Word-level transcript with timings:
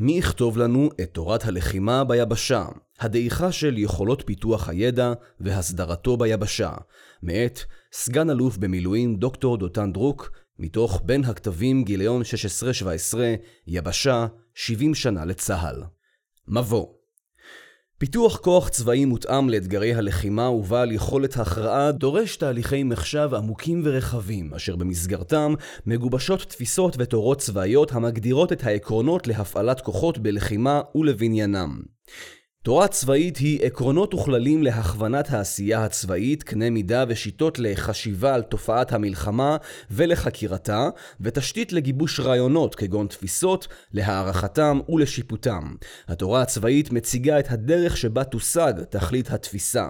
מי 0.00 0.12
יכתוב 0.12 0.58
לנו 0.58 0.90
את 1.02 1.10
תורת 1.12 1.44
הלחימה 1.44 2.04
ביבשה? 2.04 2.64
הדעיכה 3.00 3.52
של 3.52 3.78
יכולות 3.78 4.22
פיתוח 4.26 4.68
הידע 4.68 5.12
והסדרתו 5.40 6.16
ביבשה, 6.16 6.72
מאת 7.22 7.60
סגן 7.92 8.30
אלוף 8.30 8.56
במילואים 8.56 9.16
דוקטור 9.16 9.56
דותן 9.56 9.92
דרוק, 9.92 10.30
מתוך 10.58 11.02
בין 11.04 11.24
הכתבים 11.24 11.84
גיליון 11.84 12.22
16-17, 13.14 13.18
יבשה, 13.66 14.26
70 14.54 14.94
שנה 14.94 15.24
לצה"ל. 15.24 15.82
מבוא 16.48 16.86
פיתוח 18.00 18.36
כוח 18.36 18.68
צבאי 18.68 19.04
מותאם 19.04 19.50
לאתגרי 19.50 19.94
הלחימה 19.94 20.50
ובעל 20.50 20.92
יכולת 20.92 21.36
הכרעה 21.36 21.92
דורש 21.92 22.36
תהליכי 22.36 22.82
מחשב 22.82 23.30
עמוקים 23.36 23.82
ורחבים, 23.84 24.54
אשר 24.54 24.76
במסגרתם 24.76 25.54
מגובשות 25.86 26.40
תפיסות 26.40 26.96
ותורות 26.98 27.38
צבאיות 27.38 27.92
המגדירות 27.92 28.52
את 28.52 28.64
העקרונות 28.64 29.26
להפעלת 29.26 29.80
כוחות 29.80 30.18
בלחימה 30.18 30.80
ולבניינם. 30.94 31.80
תורה 32.62 32.88
צבאית 32.88 33.36
היא 33.36 33.60
עקרונות 33.62 34.14
וכללים 34.14 34.62
להכוונת 34.62 35.30
העשייה 35.30 35.84
הצבאית, 35.84 36.42
קנה 36.42 36.70
מידה 36.70 37.04
ושיטות 37.08 37.58
לחשיבה 37.58 38.34
על 38.34 38.42
תופעת 38.42 38.92
המלחמה 38.92 39.56
ולחקירתה, 39.90 40.88
ותשתית 41.20 41.72
לגיבוש 41.72 42.20
רעיונות 42.20 42.74
כגון 42.74 43.06
תפיסות, 43.06 43.68
להערכתם 43.92 44.80
ולשיפוטם. 44.88 45.74
התורה 46.08 46.42
הצבאית 46.42 46.92
מציגה 46.92 47.38
את 47.38 47.50
הדרך 47.50 47.96
שבה 47.96 48.24
תושג 48.24 48.72
תכלית 48.90 49.30
התפיסה. 49.30 49.86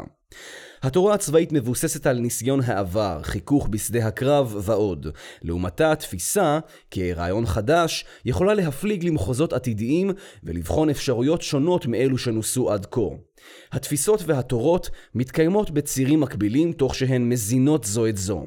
התורה 0.82 1.14
הצבאית 1.14 1.52
מבוססת 1.52 2.06
על 2.06 2.18
ניסיון 2.18 2.60
העבר, 2.64 3.20
חיכוך 3.22 3.68
בשדה 3.68 4.06
הקרב 4.06 4.54
ועוד. 4.62 5.06
לעומתה, 5.42 5.92
התפיסה, 5.92 6.58
כרעיון 6.90 7.46
חדש, 7.46 8.04
יכולה 8.24 8.54
להפליג 8.54 9.04
למחוזות 9.04 9.52
עתידיים 9.52 10.10
ולבחון 10.44 10.90
אפשרויות 10.90 11.42
שונות 11.42 11.86
מאלו 11.86 12.18
שנוסו 12.18 12.72
עד 12.72 12.86
כה. 12.90 13.00
התפיסות 13.72 14.22
והתורות 14.26 14.90
מתקיימות 15.14 15.70
בצירים 15.70 16.20
מקבילים 16.20 16.72
תוך 16.72 16.94
שהן 16.94 17.28
מזינות 17.28 17.84
זו 17.84 18.06
את 18.06 18.16
זו. 18.16 18.46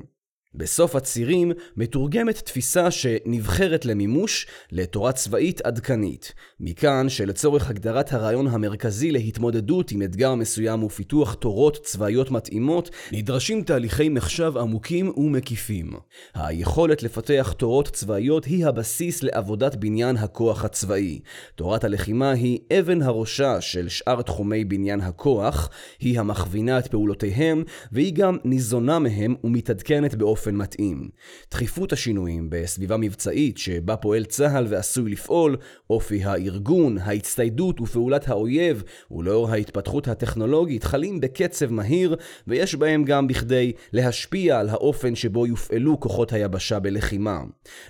בסוף 0.55 0.95
הצירים 0.95 1.52
מתורגמת 1.77 2.35
תפיסה 2.35 2.91
שנבחרת 2.91 3.85
למימוש 3.85 4.47
לתורה 4.71 5.11
צבאית 5.11 5.61
עדכנית. 5.61 6.33
מכאן 6.59 7.09
שלצורך 7.09 7.69
הגדרת 7.69 8.13
הרעיון 8.13 8.47
המרכזי 8.47 9.11
להתמודדות 9.11 9.91
עם 9.91 10.02
אתגר 10.02 10.35
מסוים 10.35 10.83
ופיתוח 10.83 11.33
תורות 11.33 11.77
צבאיות 11.83 12.31
מתאימות, 12.31 12.89
נדרשים 13.11 13.61
תהליכי 13.61 14.09
מחשב 14.09 14.53
עמוקים 14.57 15.13
ומקיפים. 15.17 15.94
היכולת 16.33 17.03
לפתח 17.03 17.53
תורות 17.57 17.88
צבאיות 17.88 18.45
היא 18.45 18.66
הבסיס 18.66 19.23
לעבודת 19.23 19.75
בניין 19.75 20.17
הכוח 20.17 20.66
הצבאי. 20.66 21.19
תורת 21.55 21.83
הלחימה 21.83 22.31
היא 22.31 22.59
אבן 22.79 23.02
הראשה 23.02 23.61
של 23.61 23.89
שאר 23.89 24.22
תחומי 24.22 24.66
בניין 24.66 25.02
הכוח, 25.02 25.69
היא 25.99 26.19
המכווינה 26.19 26.79
את 26.79 26.88
פעולותיהם, 26.88 27.63
והיא 27.91 28.13
גם 28.13 28.38
ניזונה 28.44 28.99
מהם 28.99 29.35
ומתעדכנת 29.44 30.16
באופן 30.16 30.41
באופן 30.42 30.56
מתאים. 30.56 31.09
דחיפות 31.52 31.94
השינויים 31.94 32.47
בסביבה 32.50 32.97
מבצעית 32.97 33.58
שבה 33.58 33.95
פועל 33.95 34.25
צה"ל 34.25 34.66
ועשוי 34.70 35.11
לפעול, 35.11 35.58
אופי 35.89 36.23
הארגון, 36.23 36.97
ההצטיידות 36.97 37.81
ופעולת 37.81 38.30
האויב, 38.30 38.84
ולאור 39.12 39.50
ההתפתחות 39.50 40.08
הטכנולוגית 40.08 40.84
חלים 40.84 41.19
בקצב 41.19 41.72
מהיר, 41.72 42.16
ויש 42.47 42.75
בהם 42.75 43.03
גם 43.03 43.28
בכדי 43.28 43.72
להשפיע 43.94 44.59
על 44.59 44.69
האופן 44.69 45.16
שבו 45.16 45.47
יופעלו 45.47 46.00
כוחות 46.00 46.34
היבשה 46.34 46.80
בלחימה. 46.80 47.39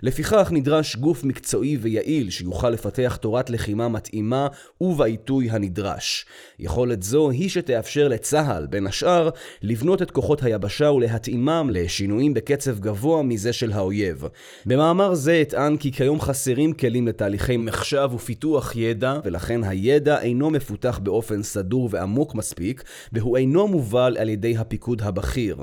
לפיכך 0.04 0.50
נדרש 0.52 0.96
גוף 0.96 1.24
מקצועי 1.24 1.78
ויעיל 1.78 2.30
שיוכל 2.30 2.70
לפתח 2.70 3.18
תורת 3.22 3.50
לחימה 3.50 3.88
מתאימה 3.90 4.48
ובעיתוי 4.82 5.50
הנדרש. 5.50 6.26
יכולת 6.60 7.04
זו 7.04 7.30
היא 7.30 7.50
שתאפשר 7.50 8.08
לצה"ל, 8.08 8.68
בין 8.68 8.88
השאר, 8.88 9.30
לבנות 9.62 10.02
את 10.02 10.12
כוחות 10.12 10.44
היבשה 10.44 10.92
ולהתאימם 10.92 11.70
לשינויים 11.73 12.34
בקצב 12.42 12.80
גבוה 12.80 13.24
מזה 13.24 13.54
של 13.54 13.72
האויב. 13.72 14.24
במאמר 14.66 15.14
זה 15.14 15.42
אטען 15.42 15.78
כי 15.78 15.92
כיום 15.92 16.22
חסרים 16.22 16.74
כלים 16.74 17.08
לתהליכי 17.08 17.58
מחשב 17.58 18.10
ופיתוח 18.16 18.76
ידע, 18.76 19.20
ולכן 19.24 19.64
הידע 19.64 20.22
אינו 20.22 20.50
מפותח 20.50 21.00
באופן 21.04 21.44
סדור 21.44 21.90
ועמוק 21.92 22.36
מספיק, 22.36 22.84
והוא 23.14 23.38
אינו 23.38 23.68
מובל 23.68 24.18
על 24.20 24.30
ידי 24.30 24.58
הפיקוד 24.58 25.02
הבכיר. 25.02 25.58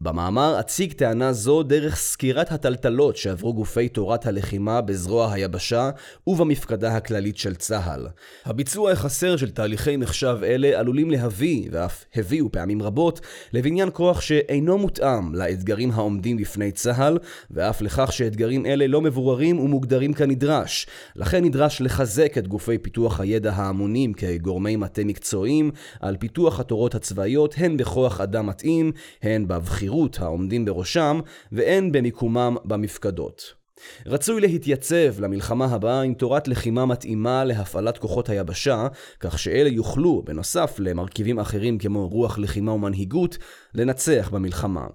במאמר 0.00 0.60
אציג 0.60 0.92
טענה 0.92 1.32
זו 1.32 1.62
דרך 1.62 1.96
סקירת 1.96 2.52
הטלטלות 2.52 3.16
שעברו 3.16 3.54
גופי 3.54 3.88
תורת 3.88 4.26
הלחימה 4.26 4.80
בזרוע 4.80 5.32
היבשה 5.32 5.90
ובמפקדה 6.26 6.96
הכללית 6.96 7.36
של 7.36 7.54
צה"ל. 7.54 8.06
הביצוע 8.44 8.92
החסר 8.92 9.36
של 9.36 9.50
תהליכי 9.50 9.96
מחשב 9.96 10.38
אלה 10.42 10.80
עלולים 10.80 11.10
להביא, 11.10 11.68
ואף 11.72 12.04
הביאו 12.14 12.52
פעמים 12.52 12.82
רבות, 12.82 13.20
לבניין 13.52 13.88
כוח 13.92 14.20
שאינו 14.20 14.78
מותאם 14.78 15.34
לאתגרים 15.34 15.90
העומדים 15.90 16.23
עומדים 16.24 16.36
בפני 16.36 16.72
צה"ל, 16.72 17.18
ואף 17.50 17.82
לכך 17.82 18.12
שאתגרים 18.12 18.66
אלה 18.66 18.86
לא 18.86 19.00
מבוררים 19.00 19.58
ומוגדרים 19.58 20.12
כנדרש. 20.12 20.86
לכן 21.16 21.44
נדרש 21.44 21.80
לחזק 21.80 22.38
את 22.38 22.48
גופי 22.48 22.78
פיתוח 22.78 23.20
הידע 23.20 23.52
ההמונים 23.52 24.12
כגורמי 24.12 24.76
מטה 24.76 25.04
מקצועיים 25.04 25.70
על 26.00 26.16
פיתוח 26.16 26.60
התורות 26.60 26.94
הצבאיות 26.94 27.54
הן 27.58 27.76
בכוח 27.76 28.20
אדם 28.20 28.46
מתאים, 28.46 28.92
הן 29.22 29.48
בבכירות 29.48 30.18
העומדים 30.20 30.64
בראשם, 30.64 31.20
והן 31.52 31.92
במיקומם 31.92 32.56
במפקדות. 32.64 33.63
רצוי 34.06 34.40
להתייצב 34.40 35.20
למלחמה 35.20 35.64
הבאה 35.64 36.02
עם 36.02 36.14
תורת 36.14 36.48
לחימה 36.48 36.86
מתאימה 36.86 37.44
להפעלת 37.44 37.98
כוחות 37.98 38.28
היבשה, 38.28 38.86
כך 39.20 39.38
שאלה 39.38 39.68
יוכלו, 39.68 40.22
בנוסף 40.24 40.76
למרכיבים 40.78 41.38
אחרים 41.38 41.78
כמו 41.78 42.08
רוח 42.08 42.38
לחימה 42.38 42.72
ומנהיגות, 42.72 43.38
לנצח 43.74 44.30
במלחמה. 44.32 44.86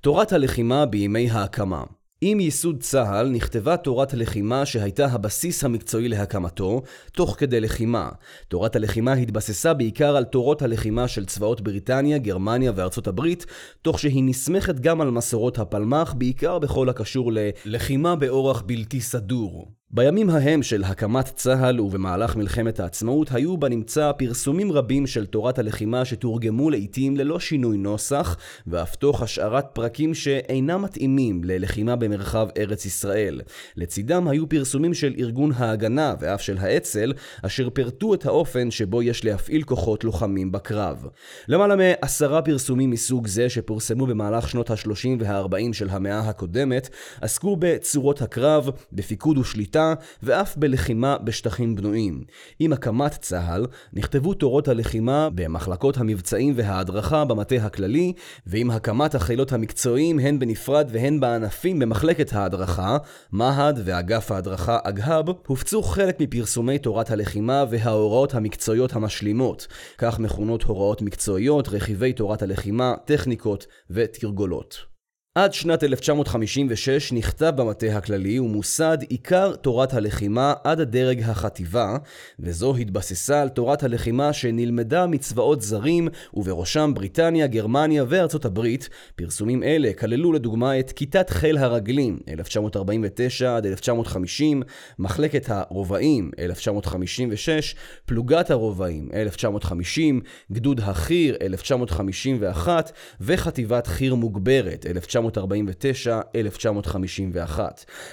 תורת 0.00 0.32
הלחימה 0.32 0.86
בימי 0.86 1.30
ההקמה 1.30 1.82
עם 2.28 2.40
ייסוד 2.40 2.80
צה"ל 2.80 3.28
נכתבה 3.28 3.76
תורת 3.76 4.12
הלחימה 4.12 4.66
שהייתה 4.66 5.06
הבסיס 5.06 5.64
המקצועי 5.64 6.08
להקמתו, 6.08 6.82
תוך 7.12 7.34
כדי 7.38 7.60
לחימה. 7.60 8.08
תורת 8.48 8.76
הלחימה 8.76 9.12
התבססה 9.12 9.74
בעיקר 9.74 10.16
על 10.16 10.24
תורות 10.24 10.62
הלחימה 10.62 11.08
של 11.08 11.26
צבאות 11.26 11.60
בריטניה, 11.60 12.18
גרמניה 12.18 12.72
וארצות 12.74 13.06
הברית, 13.06 13.46
תוך 13.82 13.98
שהיא 13.98 14.24
נסמכת 14.24 14.80
גם 14.80 15.00
על 15.00 15.10
מסורות 15.10 15.58
הפלמ"ח, 15.58 16.12
בעיקר 16.12 16.58
בכל 16.58 16.88
הקשור 16.88 17.32
ללחימה 17.64 18.16
באורח 18.16 18.62
בלתי 18.66 19.00
סדור. 19.00 19.72
בימים 19.90 20.30
ההם 20.30 20.62
של 20.62 20.84
הקמת 20.84 21.24
צה"ל 21.24 21.80
ובמהלך 21.80 22.36
מלחמת 22.36 22.80
העצמאות 22.80 23.28
היו 23.32 23.56
בנמצא 23.56 24.12
פרסומים 24.12 24.72
רבים 24.72 25.06
של 25.06 25.26
תורת 25.26 25.58
הלחימה 25.58 26.04
שתורגמו 26.04 26.70
לעיתים 26.70 27.16
ללא 27.16 27.40
שינוי 27.40 27.76
נוסח 27.76 28.36
ואף 28.66 28.96
תוך 28.96 29.22
השארת 29.22 29.64
פרקים 29.72 30.14
שאינם 30.14 30.82
מתאימים 30.82 31.44
ללחימה 31.44 31.96
במרחב 31.96 32.48
ארץ 32.58 32.86
ישראל. 32.86 33.40
לצידם 33.76 34.28
היו 34.28 34.48
פרסומים 34.48 34.94
של 34.94 35.14
ארגון 35.18 35.52
ההגנה 35.56 36.14
ואף 36.20 36.42
של 36.42 36.58
האצ"ל 36.58 37.12
אשר 37.42 37.70
פירטו 37.70 38.14
את 38.14 38.26
האופן 38.26 38.70
שבו 38.70 39.02
יש 39.02 39.24
להפעיל 39.24 39.62
כוחות 39.62 40.04
לוחמים 40.04 40.52
בקרב. 40.52 41.06
למעלה 41.48 41.76
מעשרה 41.76 42.42
פרסומים 42.42 42.90
מסוג 42.90 43.26
זה 43.26 43.48
שפורסמו 43.48 44.06
במהלך 44.06 44.48
שנות 44.48 44.70
ה-30 44.70 45.08
וה-40 45.18 45.72
של 45.72 45.88
המאה 45.90 46.18
הקודמת 46.18 46.88
עסקו 47.20 47.56
בצורות 47.58 48.22
הקרב, 48.22 48.70
בפיקוד 48.92 49.38
ושליטה 49.38 49.75
ואף 50.22 50.56
בלחימה 50.56 51.18
בשטחים 51.18 51.76
בנויים. 51.76 52.24
עם 52.58 52.72
הקמת 52.72 53.12
צה"ל 53.12 53.66
נכתבו 53.92 54.34
תורות 54.34 54.68
הלחימה 54.68 55.28
במחלקות 55.34 55.96
המבצעים 55.96 56.52
וההדרכה 56.56 57.24
במטה 57.24 57.54
הכללי, 57.54 58.12
ועם 58.46 58.70
הקמת 58.70 59.14
החילות 59.14 59.52
המקצועיים 59.52 60.18
הן 60.18 60.38
בנפרד 60.38 60.88
והן 60.92 61.20
בענפים 61.20 61.78
במחלקת 61.78 62.32
ההדרכה, 62.32 62.96
מה"ד 63.32 63.74
ואגף 63.84 64.30
ההדרכה 64.32 64.78
אגה"ב, 64.82 65.30
הופצו 65.46 65.82
חלק 65.82 66.20
מפרסומי 66.20 66.78
תורת 66.78 67.10
הלחימה 67.10 67.64
וההוראות 67.70 68.34
המקצועיות 68.34 68.92
המשלימות, 68.92 69.66
כך 69.98 70.18
מכונות 70.18 70.62
הוראות 70.62 71.02
מקצועיות, 71.02 71.68
רכיבי 71.68 72.12
תורת 72.12 72.42
הלחימה, 72.42 72.94
טכניקות 73.04 73.66
ותרגולות. 73.90 74.95
עד 75.36 75.54
שנת 75.54 75.84
1956 75.84 77.12
נכתב 77.12 77.52
במטה 77.56 77.86
הכללי 77.96 78.38
ומוסד 78.38 78.98
עיקר 79.08 79.54
תורת 79.56 79.94
הלחימה 79.94 80.54
עד 80.64 80.80
הדרג 80.80 81.22
החטיבה, 81.22 81.96
וזו 82.40 82.76
התבססה 82.76 83.42
על 83.42 83.48
תורת 83.48 83.82
הלחימה 83.82 84.32
שנלמדה 84.32 85.06
מצבאות 85.06 85.62
זרים, 85.62 86.08
ובראשם 86.34 86.92
בריטניה, 86.94 87.46
גרמניה 87.46 88.04
וארצות 88.08 88.44
הברית. 88.44 88.88
פרסומים 89.16 89.62
אלה 89.62 89.92
כללו 89.92 90.32
לדוגמה 90.32 90.78
את 90.78 90.92
כיתת 90.92 91.30
חיל 91.30 91.58
הרגלים, 91.58 92.18
1949 92.28 93.56
עד 93.56 93.66
1950, 93.66 94.62
מחלקת 94.98 95.44
הרובעים, 95.48 96.30
1956, 96.38 97.74
פלוגת 98.06 98.50
הרובעים, 98.50 99.08
1950, 99.14 100.20
גדוד 100.52 100.80
החי"ר, 100.80 101.34
1951, 101.40 102.92
וחטיבת 103.20 103.86
חי"ר 103.86 104.14
מוגברת, 104.14 104.86
1949 104.86 105.25
1949-1951. 105.30 105.34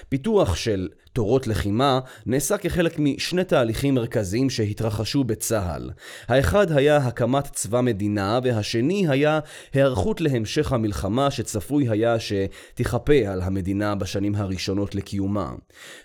פיתוח 0.10 0.56
של 0.56 0.90
תורות 1.14 1.48
לחימה 1.48 2.00
נעשה 2.26 2.58
כחלק 2.58 3.00
משני 3.00 3.44
תהליכים 3.44 3.96
מרכזיים 3.96 4.50
שהתרחשו 4.50 5.24
בצה"ל. 5.24 5.90
האחד 6.28 6.72
היה 6.72 6.98
הקמת 6.98 7.48
צבא 7.52 7.82
מדינה, 7.82 8.40
והשני 8.44 9.08
היה 9.10 9.40
היערכות 9.74 10.22
להמשך 10.22 10.74
המלחמה 10.74 11.32
שצפוי 11.32 11.90
היה 11.90 12.16
שתיכפה 12.20 13.14
על 13.28 13.42
המדינה 13.42 13.96
בשנים 13.96 14.36
הראשונות 14.36 14.96
לקיומה. 14.96 15.52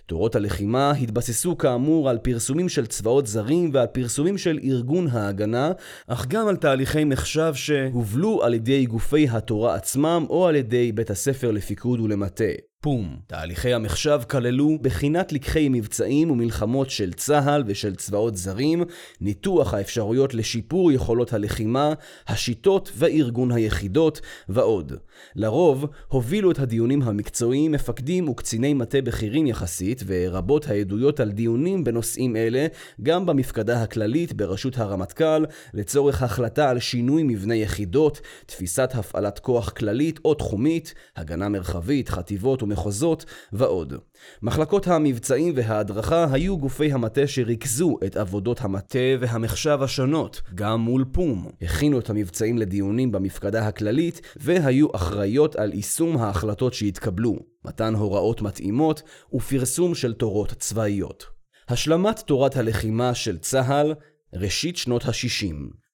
תורות 0.07 0.37
הלחימה 0.37 0.91
התבססו 0.91 1.59
כאמור 1.59 2.11
על 2.11 2.19
פרסומים 2.19 2.69
של 2.69 2.87
צבאות 2.87 3.27
זרים 3.27 3.71
ועל 3.73 3.87
פרסומים 3.87 4.39
של 4.39 4.59
ארגון 4.65 5.07
ההגנה, 5.07 5.73
אך 6.07 6.27
גם 6.27 6.49
על 6.49 6.57
תהליכי 6.57 7.05
מחשב 7.05 7.53
שהובלו 7.55 8.43
על 8.43 8.55
ידי 8.55 8.87
גופי 8.87 9.29
התורה 9.31 9.75
עצמם 9.75 10.27
או 10.31 10.47
על 10.47 10.57
ידי 10.57 10.93
בית 10.93 11.11
הספר 11.11 11.51
לפיקוד 11.51 12.01
ולמטה. 12.01 12.45
פום. 12.81 13.17
תהליכי 13.27 13.75
המחשב 13.75 14.21
כללו 14.31 14.79
בחינת 14.83 15.33
לקחי 15.33 15.69
מבצעים 15.69 16.31
ומלחמות 16.31 16.91
של 16.91 17.13
צה"ל 17.13 17.65
ושל 17.67 17.95
צבאות 17.95 18.37
זרים, 18.37 18.85
ניתוח 19.21 19.75
האפשרויות 19.75 20.35
לשיפור 20.35 20.93
יכולות 20.93 21.33
הלחימה, 21.33 21.93
השיטות 22.29 22.93
וארגון 22.95 23.53
היחידות, 23.53 24.21
ועוד. 24.49 24.93
לרוב, 25.37 25.87
הובילו 26.09 26.51
את 26.51 26.59
הדיונים 26.59 27.03
המקצועיים 27.03 27.73
מפקדים 27.73 28.29
וקציני 28.29 28.75
מטה 28.75 29.01
בכירים 29.01 29.47
יחסית, 29.47 30.03
ורבות 30.07 30.69
העדויות 30.69 31.21
על 31.21 31.31
דיונים 31.31 31.85
בנושאים 31.85 32.37
אלה, 32.37 32.67
גם 33.03 33.27
במפקדה 33.27 33.83
הכללית 33.83 34.33
בראשות 34.33 34.79
הרמטכ"ל, 34.79 35.45
לצורך 35.75 36.23
החלטה 36.23 36.71
על 36.71 36.79
שינוי 36.79 37.23
מבנה 37.23 37.55
יחידות, 37.55 38.21
תפיסת 38.47 38.91
הפעלת 38.95 39.39
כוח 39.39 39.71
כללית 39.71 40.21
או 40.25 40.35
תחומית, 40.35 40.95
הגנה 41.17 41.49
מרחבית, 41.49 42.09
חטיבות 42.09 42.63
ומחוזות 42.69 43.25
ועוד. 43.53 43.95
מחלקות 44.43 44.87
המבצעים 44.87 45.53
וההדרכה 45.57 46.27
היו 46.33 46.59
גופי 46.59 46.93
המטה 46.93 47.27
שריכזו 47.27 47.97
את 48.07 48.17
עבודות 48.17 48.61
המטה 48.61 48.99
והמחשב 49.21 49.79
השונות, 49.83 50.43
גם 50.55 50.81
מול 50.81 51.05
פום. 51.13 51.51
הכינו 51.63 51.99
את 51.99 52.11
המבצעים 52.11 52.59
לדיונים 52.59 53.13
במפקדה 53.13 53.67
הכללית 53.69 54.21
והיו 54.37 54.87
אחראיות 54.95 55.57
על 55.57 55.75
יישום 55.75 56.17
ההחלטות 56.17 56.75
שהתקבלו, 56.75 57.37
מתן 57.65 57.95
הוראות 57.95 58.43
מתאימות 58.43 59.03
ופרסום 59.35 59.95
של 59.95 60.13
תורות 60.13 60.53
צבאיות. 60.53 61.25
השלמת 61.69 62.19
תורת 62.19 62.57
הלחימה 62.57 63.15
של 63.15 63.39
צה"ל, 63.39 63.95
ראשית 64.35 64.77
שנות 64.77 65.05
ה-60 65.05 65.88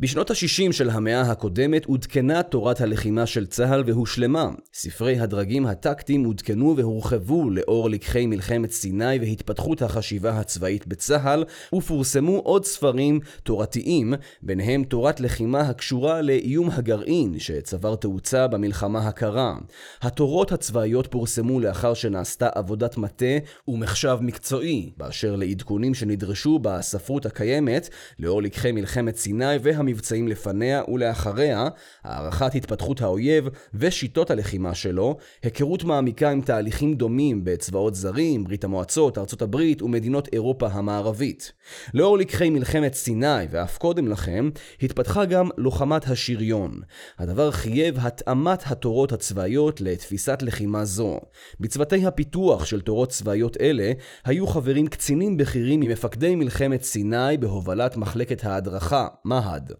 בשנות 0.00 0.30
ה-60 0.30 0.72
של 0.72 0.90
המאה 0.90 1.20
הקודמת 1.20 1.84
עודכנה 1.84 2.42
תורת 2.42 2.80
הלחימה 2.80 3.26
של 3.26 3.46
צה"ל 3.46 3.82
והושלמה. 3.86 4.50
ספרי 4.74 5.18
הדרגים 5.18 5.66
הטקטיים 5.66 6.24
עודכנו 6.24 6.76
והורחבו 6.76 7.50
לאור 7.50 7.90
לקחי 7.90 8.26
מלחמת 8.26 8.70
סיני 8.70 9.18
והתפתחות 9.18 9.82
החשיבה 9.82 10.30
הצבאית 10.30 10.86
בצה"ל, 10.86 11.44
ופורסמו 11.74 12.36
עוד 12.38 12.64
ספרים 12.64 13.20
תורתיים, 13.42 14.14
ביניהם 14.42 14.84
תורת 14.84 15.20
לחימה 15.20 15.60
הקשורה 15.60 16.22
לאיום 16.22 16.70
הגרעין, 16.70 17.38
שצבר 17.38 17.94
תאוצה 17.94 18.46
במלחמה 18.46 19.08
הקרה. 19.08 19.54
התורות 20.02 20.52
הצבאיות 20.52 21.06
פורסמו 21.06 21.60
לאחר 21.60 21.94
שנעשתה 21.94 22.48
עבודת 22.54 22.96
מטה 22.98 23.38
ומחשב 23.68 24.18
מקצועי, 24.20 24.90
באשר 24.96 25.36
לעדכונים 25.36 25.94
שנדרשו 25.94 26.58
בספרות 26.58 27.26
הקיימת, 27.26 27.88
לאור 28.18 28.42
לקחי 28.42 28.72
מלחמת 28.72 29.16
סיני 29.16 29.56
והמ... 29.62 29.89
המבצעים 29.90 30.28
לפניה 30.28 30.82
ולאחריה, 30.88 31.68
הערכת 32.04 32.54
התפתחות 32.54 33.02
האויב 33.02 33.48
ושיטות 33.74 34.30
הלחימה 34.30 34.74
שלו, 34.74 35.16
היכרות 35.42 35.84
מעמיקה 35.84 36.30
עם 36.30 36.40
תהליכים 36.40 36.94
דומים 36.94 37.44
בצבאות 37.44 37.94
זרים, 37.94 38.44
ברית 38.44 38.64
המועצות, 38.64 39.18
ארצות 39.18 39.42
הברית 39.42 39.82
ומדינות 39.82 40.28
אירופה 40.32 40.66
המערבית. 40.66 41.52
לאור 41.94 42.18
לקחי 42.18 42.50
מלחמת 42.50 42.94
סיני 42.94 43.46
ואף 43.50 43.78
קודם 43.78 44.08
לכם, 44.08 44.50
התפתחה 44.82 45.24
גם 45.24 45.48
לוחמת 45.58 46.08
השריון. 46.08 46.80
הדבר 47.18 47.50
חייב 47.50 47.98
התאמת 47.98 48.62
התורות 48.66 49.12
הצבאיות 49.12 49.80
לתפיסת 49.80 50.42
לחימה 50.42 50.84
זו. 50.84 51.20
בצוותי 51.60 52.06
הפיתוח 52.06 52.64
של 52.64 52.80
תורות 52.80 53.08
צבאיות 53.08 53.56
אלה, 53.60 53.92
היו 54.24 54.46
חברים 54.46 54.86
קצינים 54.86 55.36
בכירים 55.36 55.80
ממפקדי 55.80 56.36
מלחמת 56.36 56.82
סיני 56.82 57.36
בהובלת 57.40 57.96
מחלקת 57.96 58.44
ההדרכה, 58.44 59.08
מה"ד. 59.24 59.79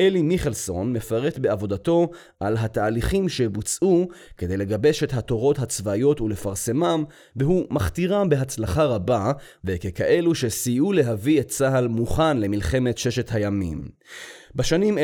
אלי 0.00 0.22
מיכלסון 0.22 0.92
מפרט 0.92 1.38
בעבודתו 1.38 2.10
על 2.40 2.56
התהליכים 2.56 3.28
שבוצעו 3.28 4.08
כדי 4.38 4.56
לגבש 4.56 5.02
את 5.02 5.14
התורות 5.14 5.58
הצבאיות 5.58 6.20
ולפרסמם, 6.20 7.04
והוא 7.36 7.66
מכתירם 7.70 8.28
בהצלחה 8.28 8.84
רבה, 8.84 9.32
וככאלו 9.64 10.34
שסייעו 10.34 10.92
להביא 10.92 11.40
את 11.40 11.48
צה"ל 11.48 11.88
מוכן 11.88 12.38
למלחמת 12.38 12.98
ששת 12.98 13.32
הימים. 13.32 13.88
בשנים 14.54 14.98
1963-1964 14.98 15.00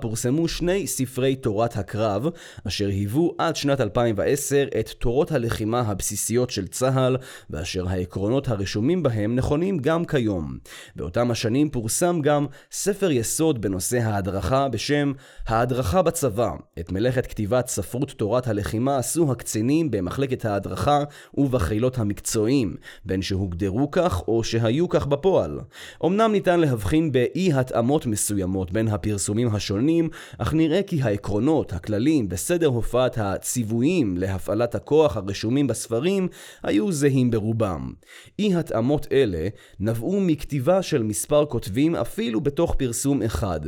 פורסמו 0.00 0.48
שני 0.48 0.86
ספרי 0.86 1.36
תורת 1.36 1.76
הקרב, 1.76 2.26
אשר 2.68 2.88
היוו 2.88 3.34
עד 3.38 3.56
שנת 3.56 3.80
2010 3.80 4.66
את 4.80 4.88
תורות 4.88 5.32
הלחימה 5.32 5.80
הבסיסיות 5.80 6.50
של 6.50 6.66
צה"ל, 6.66 7.16
ואשר 7.50 7.88
העקרונות 7.88 8.48
הרשומים 8.48 9.02
בהם 9.02 9.36
נכונים 9.36 9.78
גם 9.78 10.04
כיום. 10.04 10.58
באותם 10.96 11.30
השנים 11.30 11.70
פורסם 11.70 12.03
גם 12.22 12.46
ספר 12.70 13.10
יסוד 13.10 13.60
בנושא 13.60 13.98
ההדרכה 13.98 14.68
בשם 14.68 15.12
ההדרכה 15.46 16.02
בצבא. 16.02 16.50
את 16.78 16.92
מלאכת 16.92 17.26
כתיבת 17.26 17.68
ספרות 17.68 18.10
תורת 18.10 18.46
הלחימה 18.46 18.98
עשו 18.98 19.32
הקצינים 19.32 19.90
במחלקת 19.90 20.44
ההדרכה 20.44 21.04
ובחילות 21.34 21.98
המקצועיים, 21.98 22.76
בין 23.04 23.22
שהוגדרו 23.22 23.90
כך 23.90 24.22
או 24.28 24.44
שהיו 24.44 24.88
כך 24.88 25.06
בפועל. 25.06 25.60
אמנם 26.04 26.32
ניתן 26.32 26.60
להבחין 26.60 27.12
באי 27.12 27.52
התאמות 27.52 28.06
מסוימות 28.06 28.72
בין 28.72 28.88
הפרסומים 28.88 29.54
השונים, 29.54 30.08
אך 30.38 30.54
נראה 30.54 30.82
כי 30.82 31.02
העקרונות, 31.02 31.72
הכללים 31.72 32.28
בסדר 32.28 32.66
הופעת 32.66 33.18
הציוויים 33.18 34.16
להפעלת 34.16 34.74
הכוח 34.74 35.16
הרשומים 35.16 35.66
בספרים 35.66 36.28
היו 36.62 36.92
זהים 36.92 37.30
ברובם. 37.30 37.92
אי 38.38 38.54
התאמות 38.54 39.06
אלה 39.12 39.48
נבעו 39.80 40.20
מכתיבה 40.20 40.82
של 40.82 41.02
מספר 41.02 41.46
כותבים 41.46 41.83
אפילו 41.92 42.40
בתוך 42.40 42.74
פרסום 42.78 43.22
אחד. 43.22 43.60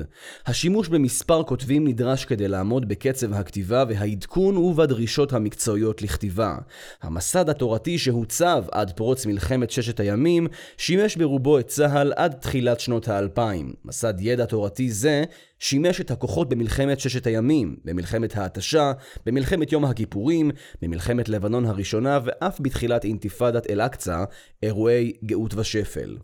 השימוש 0.46 0.88
במספר 0.88 1.42
כותבים 1.42 1.86
נדרש 1.86 2.24
כדי 2.24 2.48
לעמוד 2.48 2.88
בקצב 2.88 3.32
הכתיבה 3.32 3.84
והעדכון 3.88 4.56
ובדרישות 4.56 5.32
המקצועיות 5.32 6.02
לכתיבה. 6.02 6.56
המסד 7.02 7.48
התורתי 7.50 7.98
שהוצב 7.98 8.64
עד 8.72 8.92
פרוץ 8.92 9.26
מלחמת 9.26 9.70
ששת 9.70 10.00
הימים 10.00 10.46
שימש 10.76 11.16
ברובו 11.16 11.58
את 11.58 11.66
צה"ל 11.66 12.12
עד 12.16 12.32
תחילת 12.32 12.80
שנות. 12.80 13.06
האלפיים. 13.08 13.73
מסד 13.85 14.14
ידע 14.20 14.44
תורתי 14.44 14.90
זה 14.90 15.25
שימש 15.58 16.00
את 16.00 16.10
הכוחות 16.10 16.48
במלחמת 16.48 17.00
ששת 17.00 17.26
הימים, 17.26 17.76
במלחמת 17.84 18.36
ההתשה, 18.36 18.92
במלחמת 19.26 19.72
יום 19.72 19.84
הכיפורים, 19.84 20.50
במלחמת 20.82 21.28
לבנון 21.28 21.64
הראשונה 21.64 22.18
ואף 22.25 22.60
בתחילת 22.60 23.04
אינתיפאדת 23.04 23.70
אל-אקצא, 23.70 24.25
אירועי 24.62 25.12
גאות 25.25 25.54
ושפל. 25.54 26.16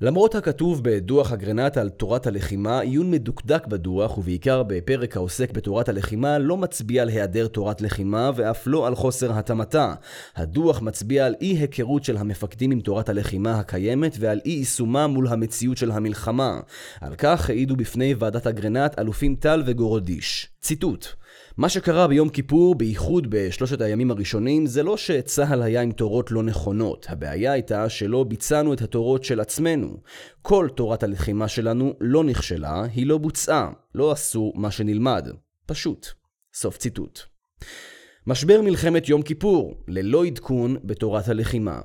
למרות 0.00 0.34
הכתוב 0.34 0.80
בדוח 0.84 1.32
אגרנט 1.32 1.76
על 1.76 1.88
תורת 1.88 2.26
הלחימה, 2.26 2.80
עיון 2.80 3.10
מדוקדק 3.10 3.66
בדוח, 3.66 4.18
ובעיקר 4.18 4.62
בפרק 4.62 5.16
העוסק 5.16 5.52
בתורת 5.52 5.88
הלחימה, 5.88 6.38
לא 6.38 6.56
מצביע 6.56 7.02
על 7.02 7.08
היעדר 7.08 7.46
תורת 7.46 7.80
לחימה 7.80 8.30
ואף 8.36 8.62
לא 8.66 8.86
על 8.86 8.94
חוסר 8.94 9.38
התאמתה. 9.38 9.94
הדוח 10.36 10.82
מצביע 10.82 11.26
על 11.26 11.34
אי 11.40 11.46
היכרות 11.46 12.04
של 12.04 12.16
המפקדים 12.16 12.70
עם 12.70 12.80
תורת 12.80 13.08
הלחימה 13.08 13.58
הקיימת 13.58 14.16
ועל 14.20 14.40
אי 14.44 14.50
יישומה 14.50 15.06
מול 15.06 15.28
המציאות 15.28 15.76
של 15.76 15.90
המלחמה. 15.90 16.60
על 17.00 17.14
כך 17.14 17.50
העידו 17.50 17.76
בפני 17.76 18.14
ועדת 18.18 18.46
אגרנט 18.46 18.79
מבחינת 18.80 18.98
אלופים 18.98 19.34
טל 19.34 19.62
וגורודיש. 19.66 20.48
ציטוט: 20.60 21.06
מה 21.56 21.68
שקרה 21.68 22.08
ביום 22.08 22.28
כיפור, 22.28 22.74
בייחוד 22.74 23.26
בשלושת 23.30 23.80
הימים 23.80 24.10
הראשונים, 24.10 24.66
זה 24.66 24.82
לא 24.82 24.96
שצה"ל 24.96 25.62
היה 25.62 25.82
עם 25.82 25.92
תורות 25.92 26.30
לא 26.30 26.42
נכונות. 26.42 27.06
הבעיה 27.08 27.52
הייתה 27.52 27.88
שלא 27.88 28.24
ביצענו 28.24 28.72
את 28.72 28.82
התורות 28.82 29.24
של 29.24 29.40
עצמנו. 29.40 29.96
כל 30.42 30.68
תורת 30.76 31.02
הלחימה 31.02 31.48
שלנו 31.48 31.94
לא 32.00 32.24
נכשלה, 32.24 32.82
היא 32.94 33.06
לא 33.06 33.18
בוצעה. 33.18 33.70
לא 33.94 34.12
עשו 34.12 34.52
מה 34.56 34.70
שנלמד. 34.70 35.28
פשוט. 35.66 36.06
סוף 36.54 36.76
ציטוט. 36.76 37.20
משבר 38.26 38.62
מלחמת 38.62 39.08
יום 39.08 39.22
כיפור, 39.22 39.74
ללא 39.88 40.24
עדכון 40.24 40.76
בתורת 40.84 41.28
הלחימה. 41.28 41.80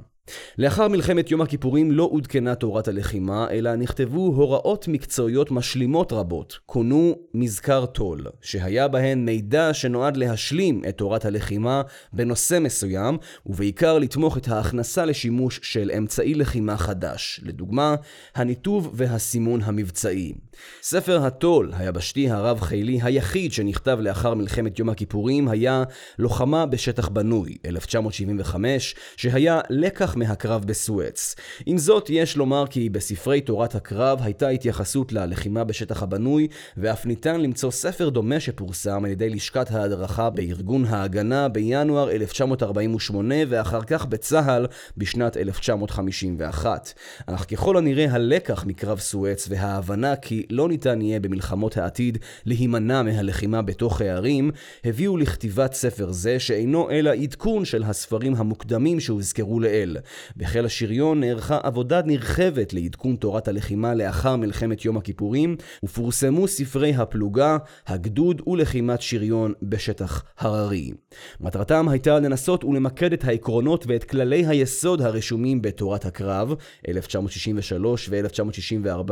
לאחר 0.58 0.88
מלחמת 0.88 1.32
יום 1.32 1.42
הכיפורים 1.42 1.92
לא 1.92 2.10
עודכנה 2.12 2.56
תורת 2.56 2.88
הלחימה, 2.88 3.48
אלא 3.52 3.76
נכתבו 3.76 4.20
הוראות 4.20 4.88
מקצועיות 4.88 5.52
משלימות 5.52 6.14
רבות, 6.14 6.60
כונו 6.66 7.16
מזכר 7.34 7.86
טול, 7.86 8.26
שהיה 8.42 8.88
בהן 8.88 9.26
מידע 9.26 9.74
שנועד 9.74 10.18
להשלים 10.18 10.82
את 10.90 10.98
תורת 10.98 11.26
הלחימה 11.26 11.82
בנושא 12.14 12.60
מסוים, 12.62 13.18
ובעיקר 13.46 13.98
לתמוך 13.98 14.38
את 14.38 14.48
ההכנסה 14.48 15.06
לשימוש 15.06 15.60
של 15.64 15.92
אמצעי 15.98 16.34
לחימה 16.34 16.78
חדש, 16.78 17.40
לדוגמה, 17.44 17.96
הניתוב 18.36 18.92
והסימון 18.94 19.62
המבצעי. 19.62 20.34
ספר 20.82 21.26
הטול, 21.26 21.72
היבשתי 21.78 22.30
הרב-חילי 22.30 23.00
היחיד 23.04 23.54
שנכתב 23.54 23.98
לאחר 24.02 24.34
מלחמת 24.34 24.80
יום 24.80 24.90
הכיפורים, 24.90 25.48
היה 25.48 25.84
לוחמה 26.20 26.66
בשטח 26.66 27.08
בנוי, 27.08 27.58
1975, 27.66 28.96
שהיה 29.18 29.62
לקח 29.70 30.16
מהקרב 30.16 30.66
בסואץ. 30.66 31.36
עם 31.66 31.78
זאת, 31.78 32.10
יש 32.10 32.38
לומר 32.38 32.68
כי 32.70 32.90
בספרי 32.90 33.42
תורת 33.42 33.76
הקרב 33.76 34.20
הייתה 34.24 34.48
התייחסות 34.48 35.12
ללחימה 35.12 35.64
בשטח 35.64 36.04
הבנוי, 36.04 36.48
ואף 36.78 37.06
ניתן 37.06 37.42
למצוא 37.42 37.72
ספר 37.72 38.10
דומה 38.10 38.40
שפורסם 38.40 39.06
על 39.06 39.12
ידי 39.12 39.30
לשכת 39.30 39.72
ההדרכה 39.72 40.30
בארגון 40.30 40.86
ההגנה 40.86 41.48
בינואר 41.48 42.12
1948, 42.12 43.36
ואחר 43.50 43.82
כך 43.82 44.06
בצה"ל 44.06 44.68
בשנת 44.98 45.38
1951. 45.38 46.94
אך 47.26 47.46
ככל 47.52 47.78
הנראה 47.78 48.12
הלקח 48.12 48.66
מקרב 48.66 49.00
סואץ 49.00 49.48
וההבנה 49.50 50.16
כי 50.16 50.45
לא 50.50 50.68
ניתן 50.68 51.02
יהיה 51.02 51.20
במלחמות 51.20 51.78
העתיד 51.78 52.18
להימנע 52.46 53.02
מהלחימה 53.02 53.62
בתוך 53.62 54.02
הערים, 54.02 54.52
הביאו 54.84 55.18
לכתיבת 55.18 55.74
ספר 55.74 56.12
זה, 56.12 56.40
שאינו 56.40 56.92
אלא 56.92 57.10
עדכון 57.10 57.66
של 57.66 57.84
הספרים 57.84 58.36
המוקדמים 58.36 59.00
שהוזכרו 59.00 59.60
לעיל. 59.60 59.98
בחיל 60.38 60.66
השריון 60.66 61.20
נערכה 61.20 61.60
עבודה 61.64 62.02
נרחבת 62.06 62.74
לעדכון 62.74 63.16
תורת 63.16 63.48
הלחימה 63.48 63.94
לאחר 63.94 64.36
מלחמת 64.36 64.86
יום 64.86 64.98
הכיפורים, 64.98 65.56
ופורסמו 65.84 66.48
ספרי 66.48 66.96
הפלוגה, 66.96 67.58
הגדוד 67.88 68.42
ולחימת 68.48 69.02
שריון 69.02 69.54
בשטח 69.62 70.24
הררי. 70.38 70.92
מטרתם 71.40 71.90
הייתה 71.90 72.20
לנסות 72.20 72.64
ולמקד 72.64 73.14
את 73.14 73.24
העקרונות 73.24 73.86
ואת 73.88 74.04
כללי 74.04 74.46
היסוד 74.46 75.02
הרשומים 75.02 75.62
בתורת 75.62 76.06
הקרב, 76.06 76.54
1963 76.88 78.10
ו-1964, 78.12 79.12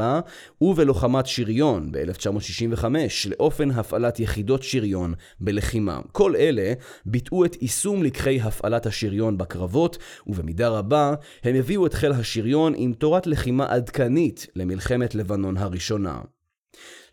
ובלוחמת 0.62 1.23
שריון 1.26 1.92
ב-1965, 1.92 2.86
לאופן 3.30 3.72
הפעלת 3.72 4.20
יחידות 4.20 4.64
שריון 4.64 5.14
בלחימה. 5.40 6.02
כל 6.12 6.36
אלה 6.36 6.74
ביטאו 7.06 7.46
את 7.46 7.62
יישום 7.62 8.04
לקחי 8.04 8.42
הפעלת 8.42 8.86
השריון 8.86 9.38
בקרבות, 9.38 9.98
ובמידה 10.28 10.70
רבה, 10.70 11.14
הם 11.44 11.56
הביאו 11.56 11.86
את 11.86 11.94
חיל 11.94 12.12
השריון 12.12 12.74
עם 12.76 12.94
תורת 12.94 13.28
לחימה 13.28 13.66
עדכנית 13.66 14.48
למלחמת 14.56 15.16
לבנון 15.16 15.58
הראשונה. 15.58 16.22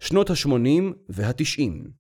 שנות 0.01 0.31
ה-80 0.31 0.93
וה-90 1.09 2.00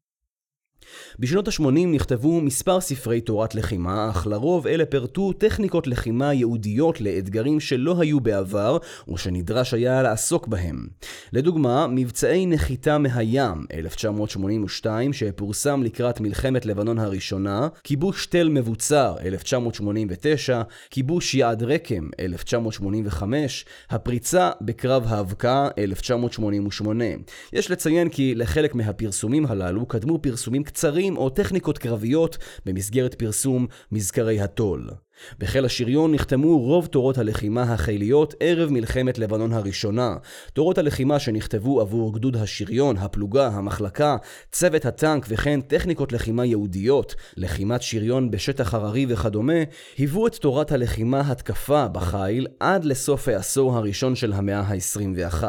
בשנות 1.19 1.49
ה-80 1.49 1.87
נכתבו 1.87 2.41
מספר 2.41 2.81
ספרי 2.81 3.21
תורת 3.21 3.55
לחימה, 3.55 4.11
אך 4.11 4.27
לרוב 4.27 4.67
אלה 4.67 4.87
פירטו 4.87 5.33
טכניקות 5.33 5.87
לחימה 5.87 6.33
ייעודיות 6.33 7.01
לאתגרים 7.01 7.61
שלא 7.61 8.01
היו 8.01 8.21
בעבר, 8.21 8.79
או 9.09 9.19
שנדרש 9.19 9.75
היה 9.75 10.03
לעסוק 10.03 10.47
בהם. 10.47 10.87
לדוגמה, 11.33 11.87
מבצעי 11.87 12.47
נחיתה 12.47 12.99
מהים, 12.99 13.67
1982, 13.75 15.13
שפורסם 15.13 15.83
לקראת 15.83 16.21
מלחמת 16.21 16.67
לבנון 16.67 16.99
הראשונה, 16.99 17.69
כיבוש 17.85 18.27
תל 18.27 18.49
מבוצר, 18.49 19.15
1989, 19.25 20.63
כיבוש 20.91 21.35
יעד 21.35 21.63
רקם, 21.63 22.09
1985, 22.21 23.65
הפריצה 23.91 24.51
בקרב 24.61 25.05
האבקה, 25.09 25.69
1988. 25.79 27.05
יש 27.53 27.71
לציין 27.71 28.09
כי 28.09 28.35
לחלק 28.35 28.75
מהפרסומים 28.75 29.47
הללו 29.47 29.87
קדמו 29.87 30.19
פרסומים 30.19 30.65
קצרים 30.65 30.80
קצרים 30.81 31.17
או 31.17 31.31
טכניקות 31.31 31.79
קרביות 31.79 32.39
במסגרת 32.67 33.15
פרסום 33.15 33.67
מזכרי 33.93 34.41
הטול. 34.41 34.91
בחיל 35.39 35.65
השריון 35.65 36.15
נחתמו 36.15 36.59
רוב 36.59 36.87
תורות 36.87 37.19
הלחימה 37.19 37.63
החיליות 37.63 38.35
ערב 38.41 38.71
מלחמת 38.71 39.19
לבנון 39.19 39.53
הראשונה. 39.53 40.17
תורות 40.53 40.79
הלחימה 40.79 41.19
שנכתבו 41.19 41.81
עבור 41.81 42.15
גדוד 42.15 42.37
השריון, 42.37 42.97
הפלוגה, 42.97 43.49
המחלקה, 43.49 44.17
צוות 44.53 44.85
הטנק 44.85 45.27
וכן 45.29 45.61
טכניקות 45.61 46.13
לחימה 46.13 46.45
ייעודיות, 46.45 47.15
לחימת 47.37 47.83
שריון 47.83 48.31
בשטח 48.31 48.75
הררי 48.75 49.07
וכדומה, 49.09 49.63
היוו 49.99 50.27
את 50.27 50.35
תורת 50.35 50.73
הלחימה 50.73 51.21
התקפה 51.21 51.89
בחיל 51.89 52.47
עד 52.61 52.85
לסוף 52.85 53.29
העשור 53.29 53.77
הראשון 53.77 54.15
של 54.15 54.33
המאה 54.33 54.61
ה-21. 54.61 55.45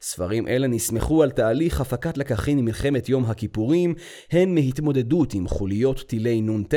ספרים 0.00 0.48
אלה 0.48 0.66
נסמכו 0.66 1.22
על 1.22 1.30
תהליך 1.30 1.80
הפקת 1.80 2.18
לקחים 2.18 2.58
ממלחמת 2.58 3.08
יום 3.08 3.24
הכיפורים, 3.24 3.94
הן 4.30 4.54
מהתמודדות 4.54 5.34
עם 5.34 5.48
חוליות 5.48 6.04
טילי 6.06 6.40
נ"ט 6.40 6.74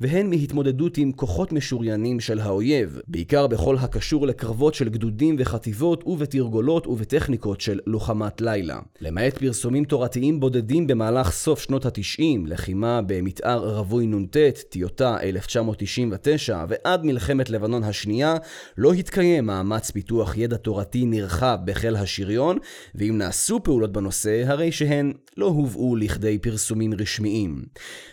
והן 0.00 0.30
מהתמודדות 0.30 0.98
עם 0.98 1.12
כוחות 1.12 1.52
משוריינים 1.52 1.85
מצוינים 1.86 2.20
של 2.20 2.40
האויב, 2.40 3.00
בעיקר 3.08 3.46
בכל 3.46 3.76
הקשור 3.76 4.26
לקרבות 4.26 4.74
של 4.74 4.88
גדודים 4.88 5.36
וחטיבות 5.38 6.06
ובתרגולות 6.06 6.86
ובטכניקות 6.86 7.60
של 7.60 7.80
לוחמת 7.86 8.40
לילה. 8.40 8.78
למעט 9.00 9.38
פרסומים 9.38 9.84
תורתיים 9.84 10.40
בודדים 10.40 10.86
במהלך 10.86 11.32
סוף 11.32 11.60
שנות 11.60 11.86
התשעים, 11.86 12.46
לחימה 12.46 13.00
במתאר 13.06 13.76
רווי 13.76 14.06
נ"ט, 14.06 14.36
טיוטה 14.68 15.16
1999 15.22 16.64
ועד 16.68 17.04
מלחמת 17.04 17.50
לבנון 17.50 17.84
השנייה, 17.84 18.34
לא 18.78 18.92
התקיים 18.92 19.46
מאמץ 19.46 19.90
פיתוח 19.90 20.36
ידע 20.36 20.56
תורתי 20.56 21.04
נרחב 21.06 21.58
בחיל 21.64 21.96
השריון, 21.96 22.58
ואם 22.94 23.18
נעשו 23.18 23.62
פעולות 23.62 23.92
בנושא, 23.92 24.42
הרי 24.46 24.72
שהן 24.72 25.12
לא 25.36 25.46
הובאו 25.46 25.96
לכדי 25.96 26.38
פרסומים 26.38 26.94
רשמיים. 26.98 27.64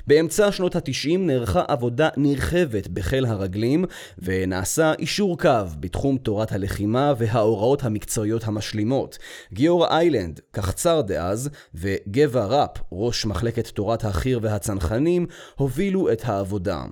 באמצע 0.08 0.52
שנות 0.52 0.76
התשעים 0.76 1.28
נערכה 1.28 1.64
עבודה 1.68 2.10
נרחבת 2.18 2.88
בחיל 2.88 3.26
הרגלים 3.26 3.63
המרגלים, 3.64 3.86
ונעשה 4.20 4.94
אישור 5.00 5.38
קו 5.38 5.50
בתחום 5.80 6.18
תורת 6.18 6.52
הלחימה 6.52 7.14
וההוראות 7.18 7.84
המקצועיות 7.84 8.44
המשלימות. 8.44 9.18
גיורא 9.54 9.88
איילנד, 9.88 10.40
קחצר 10.52 11.02
דאז, 11.02 11.50
וגבע 11.76 12.46
ראפ, 12.46 12.78
ראש 12.92 13.26
מחלקת 13.26 13.68
תורת 13.68 14.06
החי"ר 14.06 14.40
והצנחנים, 14.42 15.26
הובילו 15.56 16.12
את 16.12 16.22
העבודה. 16.26 16.84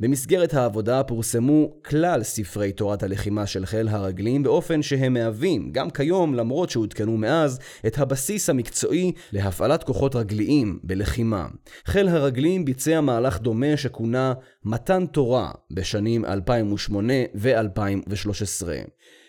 במסגרת 0.00 0.54
העבודה 0.54 1.02
פורסמו 1.02 1.72
כלל 1.84 2.22
ספרי 2.22 2.72
תורת 2.72 3.02
הלחימה 3.02 3.46
של 3.46 3.66
חיל 3.66 3.88
הרגלים 3.88 4.42
באופן 4.42 4.82
שהם 4.82 5.12
מהווים, 5.12 5.70
גם 5.72 5.90
כיום, 5.90 6.34
למרות 6.34 6.70
שהותקנו 6.70 7.16
מאז, 7.16 7.58
את 7.86 7.98
הבסיס 7.98 8.50
המקצועי 8.50 9.12
להפעלת 9.32 9.84
כוחות 9.84 10.16
רגליים 10.16 10.78
בלחימה. 10.84 11.46
חיל 11.86 12.08
הרגלים 12.08 12.64
ביצע 12.64 13.00
מהלך 13.00 13.38
דומה 13.40 13.76
שכונה 13.76 14.32
מתן 14.68 15.06
תורה 15.06 15.50
בשנים 15.70 16.24
בשנים 16.24 16.24
2008 16.24 17.12
ו-2013. 17.34 18.66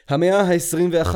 המאה 0.10 0.42
ה-21 0.42 1.16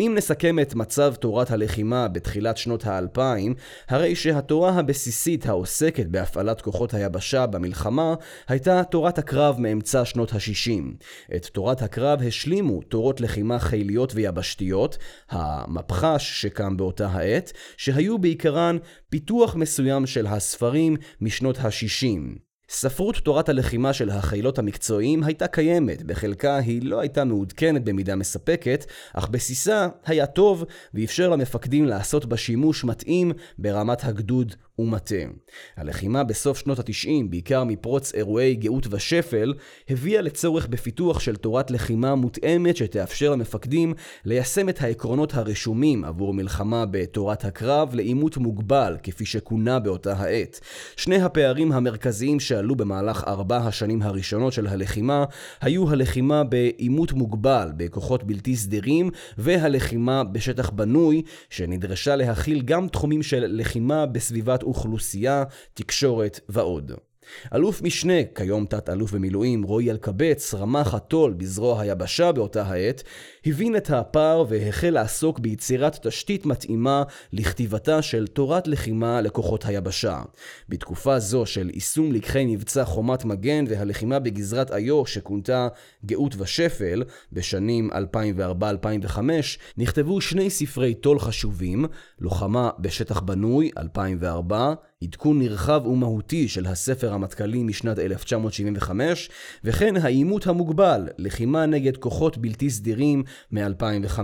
אם 0.00 0.12
נסכם 0.16 0.58
את 0.58 0.74
מצב 0.74 1.14
תורת 1.14 1.50
הלחימה 1.50 2.08
בתחילת 2.08 2.56
שנות 2.56 2.86
האלפיים, 2.86 3.54
הרי 3.88 4.14
שהתורה 4.14 4.70
הבסיסית 4.72 5.46
העוסקת 5.46 6.06
בהפעלת 6.06 6.60
כוחות 6.60 6.94
היבשה 6.94 7.46
במלחמה 7.46 8.14
הייתה 8.48 8.84
תורת 8.84 9.18
הקרב 9.18 9.60
מאמצע 9.60 10.04
שנות 10.04 10.32
ה-60. 10.32 11.04
את 11.36 11.46
תורת 11.46 11.82
הקרב 11.82 12.22
השלימו 12.22 12.82
תורות 12.82 13.20
לחימה 13.20 13.58
חיליות 13.58 14.12
ויבשתיות, 14.14 14.98
המפח"ש 15.30 16.42
שקם 16.42 16.76
באותה 16.76 17.06
העת, 17.06 17.52
שהיו 17.76 18.18
בעיקרן 18.18 18.76
פיתוח 19.10 19.54
מסוים 19.54 20.06
של 20.06 20.26
הספרים 20.26 20.96
משנות 21.20 21.58
ה-60. 21.58 22.51
ספרות 22.74 23.16
תורת 23.16 23.48
הלחימה 23.48 23.92
של 23.92 24.10
החילות 24.10 24.58
המקצועיים 24.58 25.22
הייתה 25.24 25.46
קיימת, 25.46 26.02
בחלקה 26.02 26.56
היא 26.56 26.82
לא 26.84 27.00
הייתה 27.00 27.24
מעודכנת 27.24 27.84
במידה 27.84 28.16
מספקת, 28.16 28.84
אך 29.12 29.28
בסיסה 29.28 29.88
היה 30.06 30.26
טוב 30.26 30.64
ואפשר 30.94 31.28
למפקדים 31.28 31.86
לעשות 31.86 32.26
בה 32.26 32.36
שימוש 32.36 32.84
מתאים 32.84 33.32
ברמת 33.58 34.04
הגדוד 34.04 34.54
ומטה. 34.78 35.14
הלחימה 35.76 36.24
בסוף 36.24 36.58
שנות 36.58 36.78
התשעים, 36.78 37.30
בעיקר 37.30 37.64
מפרוץ 37.64 38.14
אירועי 38.14 38.54
גאות 38.54 38.86
ושפל, 38.90 39.54
הביאה 39.88 40.20
לצורך 40.22 40.66
בפיתוח 40.66 41.20
של 41.20 41.36
תורת 41.36 41.70
לחימה 41.70 42.14
מותאמת 42.14 42.76
שתאפשר 42.76 43.30
למפקדים 43.30 43.94
ליישם 44.24 44.68
את 44.68 44.82
העקרונות 44.82 45.34
הרשומים 45.34 46.04
עבור 46.04 46.34
מלחמה 46.34 46.84
בתורת 46.90 47.44
הקרב 47.44 47.94
לעימות 47.94 48.36
מוגבל, 48.36 48.96
כפי 49.02 49.26
שכונה 49.26 49.78
באותה 49.78 50.12
העת. 50.12 50.60
שני 50.96 51.22
הפערים 51.22 51.72
המרכזיים 51.72 52.40
שעלו 52.40 52.76
במהלך 52.76 53.24
ארבע 53.26 53.56
השנים 53.56 54.02
הראשונות 54.02 54.52
של 54.52 54.66
הלחימה 54.66 55.24
היו 55.60 55.90
הלחימה 55.90 56.44
בעימות 56.44 57.12
מוגבל 57.12 57.72
בכוחות 57.76 58.24
בלתי 58.24 58.56
סדירים 58.56 59.10
והלחימה 59.38 60.24
בשטח 60.24 60.70
בנוי, 60.70 61.22
שנדרשה 61.50 62.16
להכיל 62.16 62.62
גם 62.62 62.88
תחומים 62.88 63.22
של 63.22 63.44
לחימה 63.48 64.06
בסביבת 64.06 64.62
אוכלוסייה, 64.74 65.44
תקשורת 65.74 66.40
ועוד. 66.48 66.92
אלוף 67.54 67.82
משנה, 67.82 68.24
כיום 68.34 68.66
תת-אלוף 68.66 69.12
במילואים, 69.12 69.62
רועי 69.62 69.90
אלקבץ, 69.90 70.54
רמ"ח 70.54 70.94
הטול 70.94 71.32
בזרוע 71.32 71.80
היבשה 71.80 72.32
באותה 72.32 72.62
העת, 72.62 73.02
הבין 73.46 73.76
את 73.76 73.90
הפער 73.90 74.44
והחל 74.48 74.90
לעסוק 74.90 75.38
ביצירת 75.38 76.06
תשתית 76.06 76.46
מתאימה 76.46 77.02
לכתיבתה 77.32 78.02
של 78.02 78.26
תורת 78.26 78.66
לחימה 78.66 79.20
לכוחות 79.20 79.64
היבשה. 79.64 80.22
בתקופה 80.68 81.18
זו 81.18 81.46
של 81.46 81.70
יישום 81.74 82.12
לקחי 82.12 82.44
מבצע 82.46 82.84
חומת 82.84 83.24
מגן 83.24 83.64
והלחימה 83.68 84.18
בגזרת 84.18 84.72
איו 84.72 85.06
שכונתה 85.06 85.68
גאות 86.06 86.34
ושפל, 86.38 87.02
בשנים 87.32 87.90
2004-2005, 87.92 89.18
נכתבו 89.78 90.20
שני 90.20 90.50
ספרי 90.50 90.94
טול 90.94 91.18
חשובים, 91.18 91.84
לוחמה 92.20 92.70
בשטח 92.78 93.20
בנוי, 93.20 93.70
2004, 93.78 94.74
עדכון 95.02 95.38
נרחב 95.38 95.86
ומהותי 95.86 96.48
של 96.48 96.66
הספר 96.66 97.12
המטכ"לי 97.12 97.62
משנת 97.62 97.98
1975, 97.98 99.30
וכן 99.64 99.96
העימות 99.96 100.46
המוגבל, 100.46 101.08
לחימה 101.18 101.66
נגד 101.66 101.96
כוחות 101.96 102.38
בלתי 102.38 102.70
סדירים 102.70 103.22
מ-2005. 103.52 104.18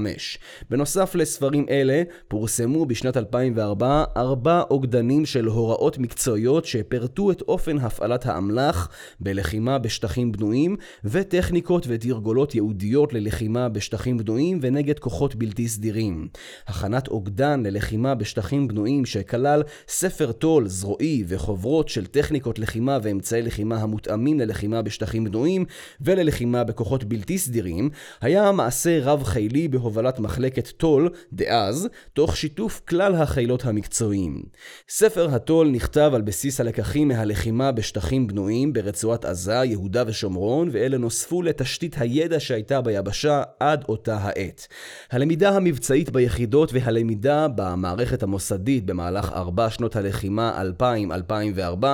בנוסף 0.71 1.15
לספרים 1.15 1.67
אלה, 1.71 2.03
פורסמו 2.29 2.87
בשנת 2.87 3.17
2004 3.17 4.05
ארבע 4.17 4.63
אוגדנים 4.71 5.27
של 5.27 5.45
הוראות 5.45 5.99
מקצועיות 5.99 6.65
שפירטו 6.65 7.31
את 7.31 7.43
אופן 7.43 7.79
הפעלת 7.79 8.27
האמל"ח 8.27 8.89
בלחימה 9.21 9.79
בשטחים 9.79 10.33
בנויים, 10.33 10.77
וטכניקות 11.05 11.87
ותרגולות 11.89 12.55
ייעודיות 12.55 13.13
ללחימה 13.13 13.69
בשטחים 13.69 14.19
בנויים 14.19 14.59
ונגד 14.63 14.99
כוחות 14.99 15.35
בלתי 15.35 15.69
סדירים. 15.69 16.29
הכנת 16.67 17.09
אוגדן 17.09 17.63
ללחימה 17.63 18.15
בשטחים 18.15 18.69
בנויים 18.69 19.05
שכלל 19.07 19.63
ספר 19.89 20.33
טול 20.33 20.68
זרועי 20.69 21.25
וחוברות 21.29 21.89
של 21.89 22.07
טכניקות 22.07 22.59
לחימה 22.59 22.99
ואמצעי 23.03 23.43
לחימה 23.43 23.77
המותאמים 23.77 24.41
ללחימה 24.41 24.83
בשטחים 24.83 25.25
בנויים 25.25 25.65
וללחימה 26.01 26.65
בכוחות 26.65 27.05
בלתי 27.05 27.39
סדירים, 27.39 27.91
היה 28.21 28.53
מעשה 28.53 28.99
רב 29.03 29.23
חילי 29.23 29.69
בהובלת 29.69 30.21
מחלקת 30.21 30.69
טול 30.69 31.11
דאז, 31.33 31.89
תוך 32.13 32.37
שיתוף 32.37 32.81
כלל 32.89 33.15
החילות 33.15 33.65
המקצועיים. 33.65 34.43
ספר 34.89 35.35
הטול 35.35 35.69
נכתב 35.71 36.11
על 36.15 36.23
בסיס 36.23 36.61
הלקחים 36.61 37.09
מהלחימה 37.09 37.73
בשטחים 37.73 38.27
בנויים 38.27 38.73
ברצועת 38.73 39.25
עזה, 39.25 39.53
יהודה 39.65 40.03
ושומרון, 40.07 40.69
ואלה 40.73 40.99
נוספו 40.99 41.43
לתשתית 41.43 41.97
הידע 41.99 42.41
שהייתה 42.41 42.81
ביבשה 42.81 43.43
עד 43.61 43.85
אותה 43.89 44.17
העת. 44.21 44.67
הלמידה 45.11 45.51
המבצעית 45.51 46.11
ביחידות 46.11 46.73
והלמידה 46.73 47.47
במערכת 47.55 48.23
המוסדית 48.23 48.87
במהלך 48.87 49.33
ארבע 49.33 49.71
שנות 49.71 49.97
הלחימה 49.97 50.58
2000-2004 50.63 51.85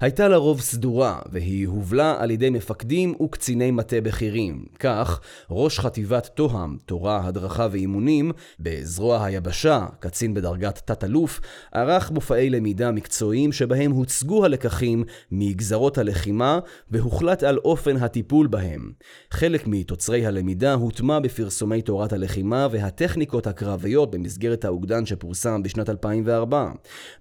הייתה 0.00 0.28
לרוב 0.28 0.60
סדורה, 0.60 1.18
והיא 1.32 1.68
הובלה 1.68 2.16
על 2.18 2.30
ידי 2.30 2.50
מפקדים 2.50 3.14
וקציני 3.22 3.70
מטה 3.70 4.00
בכירים. 4.00 4.64
כך, 4.78 5.20
ראש 5.50 5.80
חטיבת 5.80 6.26
תוהם, 6.34 6.76
תורה, 6.86 7.26
הדרכה 7.26 7.68
ואימונים, 7.70 8.32
בזרוע 8.60 9.24
היבשה, 9.24 9.86
קצין 10.00 10.34
בדרגת 10.34 10.82
תת-אלוף, 10.84 11.40
ערך 11.72 12.10
מופעי 12.10 12.50
למידה 12.50 12.90
מקצועיים 12.90 13.52
שבהם 13.52 13.90
הוצגו 13.90 14.44
הלקחים 14.44 15.04
מגזרות 15.32 15.98
הלחימה 15.98 16.58
והוחלט 16.90 17.42
על 17.42 17.58
אופן 17.58 17.96
הטיפול 17.96 18.46
בהם. 18.46 18.92
חלק 19.30 19.66
מתוצרי 19.66 20.26
הלמידה 20.26 20.74
הוטמע 20.74 21.18
בפרסומי 21.18 21.82
תורת 21.82 22.12
הלחימה 22.12 22.68
והטכניקות 22.70 23.46
הקרביות 23.46 24.10
במסגרת 24.10 24.64
האוגדן 24.64 25.06
שפורסם 25.06 25.62
בשנת 25.62 25.90
2004. 25.90 26.70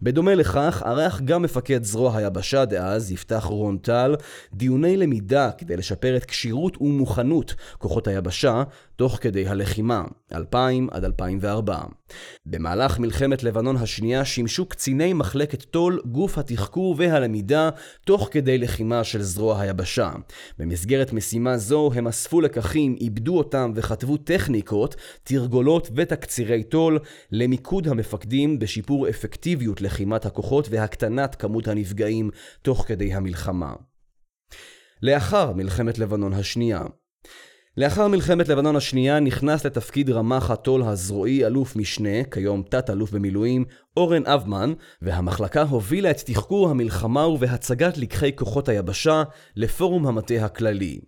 בדומה 0.02 0.36
לכך, 0.36 0.83
ערך 0.84 1.22
גם 1.22 1.42
מפקד 1.42 1.84
זרוע 1.84 2.18
היבשה 2.18 2.66
דאז, 2.66 3.12
יפתח 3.12 3.44
רון 3.44 3.78
טל, 3.78 4.16
דיוני 4.54 4.98
למידה 4.98 5.52
כדי 5.52 5.78
לשפר 5.78 6.18
את 6.18 6.26
כשירות 6.26 6.82
ומוכנות 6.82 7.56
כוחות 7.78 8.08
היבשה 8.08 8.64
תוך 8.96 9.18
כדי 9.22 9.48
הלחימה, 9.48 10.04
2000 10.34 10.88
עד 10.92 11.04
2004. 11.06 11.78
במהלך 12.46 13.00
מלחמת 13.00 13.44
לבנון 13.44 13.78
השנייה 13.78 14.26
שימשו 14.26 14.66
קציני 14.66 15.14
מחלקת 15.14 15.62
טול 15.64 16.02
גוף 16.06 16.38
התחקור 16.38 16.96
והלמידה 16.98 17.70
תוך 18.06 18.28
כדי 18.32 18.58
לחימה 18.58 19.04
של 19.04 19.22
זרוע 19.22 19.60
היבשה. 19.62 20.12
במסגרת 20.60 21.14
משימה 21.14 21.58
זו 21.58 21.92
הם 21.96 22.08
אספו 22.08 22.42
לקחים, 22.42 22.96
עיבדו 23.00 23.38
אותם 23.38 23.72
וכתבו 23.76 24.18
טכניקות, 24.18 24.96
תרגולות 25.24 25.90
ותקצירי 25.96 26.64
טול 26.64 27.00
למיקוד 27.32 27.88
המפקדים 27.88 28.60
בשיפור 28.60 29.10
אפקטיביות 29.10 29.82
לחימת 29.82 30.26
הכוחות 30.26 30.68
והקטנת 30.70 31.36
כמות 31.36 31.68
הנפגעים 31.68 32.30
תוך 32.62 32.86
כדי 32.88 33.14
המלחמה. 33.14 33.74
לאחר 35.02 35.54
מלחמת 35.54 36.00
לבנון 36.00 36.34
השנייה 36.34 36.82
לאחר 37.78 38.08
מלחמת 38.08 38.48
לבנון 38.48 38.76
השנייה 38.76 39.20
נכנס 39.20 39.66
לתפקיד 39.66 40.10
רמ"ח 40.10 40.52
הטול 40.52 40.84
הזרועי 40.84 41.46
אלוף 41.46 41.76
משנה, 41.76 42.24
כיום 42.32 42.64
תת-אלוף 42.70 43.12
במילואים, 43.12 43.66
אורן 43.98 44.26
אבמן, 44.26 44.74
והמחלקה 45.02 45.62
הובילה 45.62 46.12
את 46.12 46.20
תחקור 46.20 46.70
המלחמה 46.70 47.28
ובהצגת 47.28 47.98
לקחי 47.98 48.36
כוחות 48.36 48.70
היבשה 48.70 49.24
לפורום 49.56 50.08
המטה 50.08 50.46
הכללי. 50.46 51.00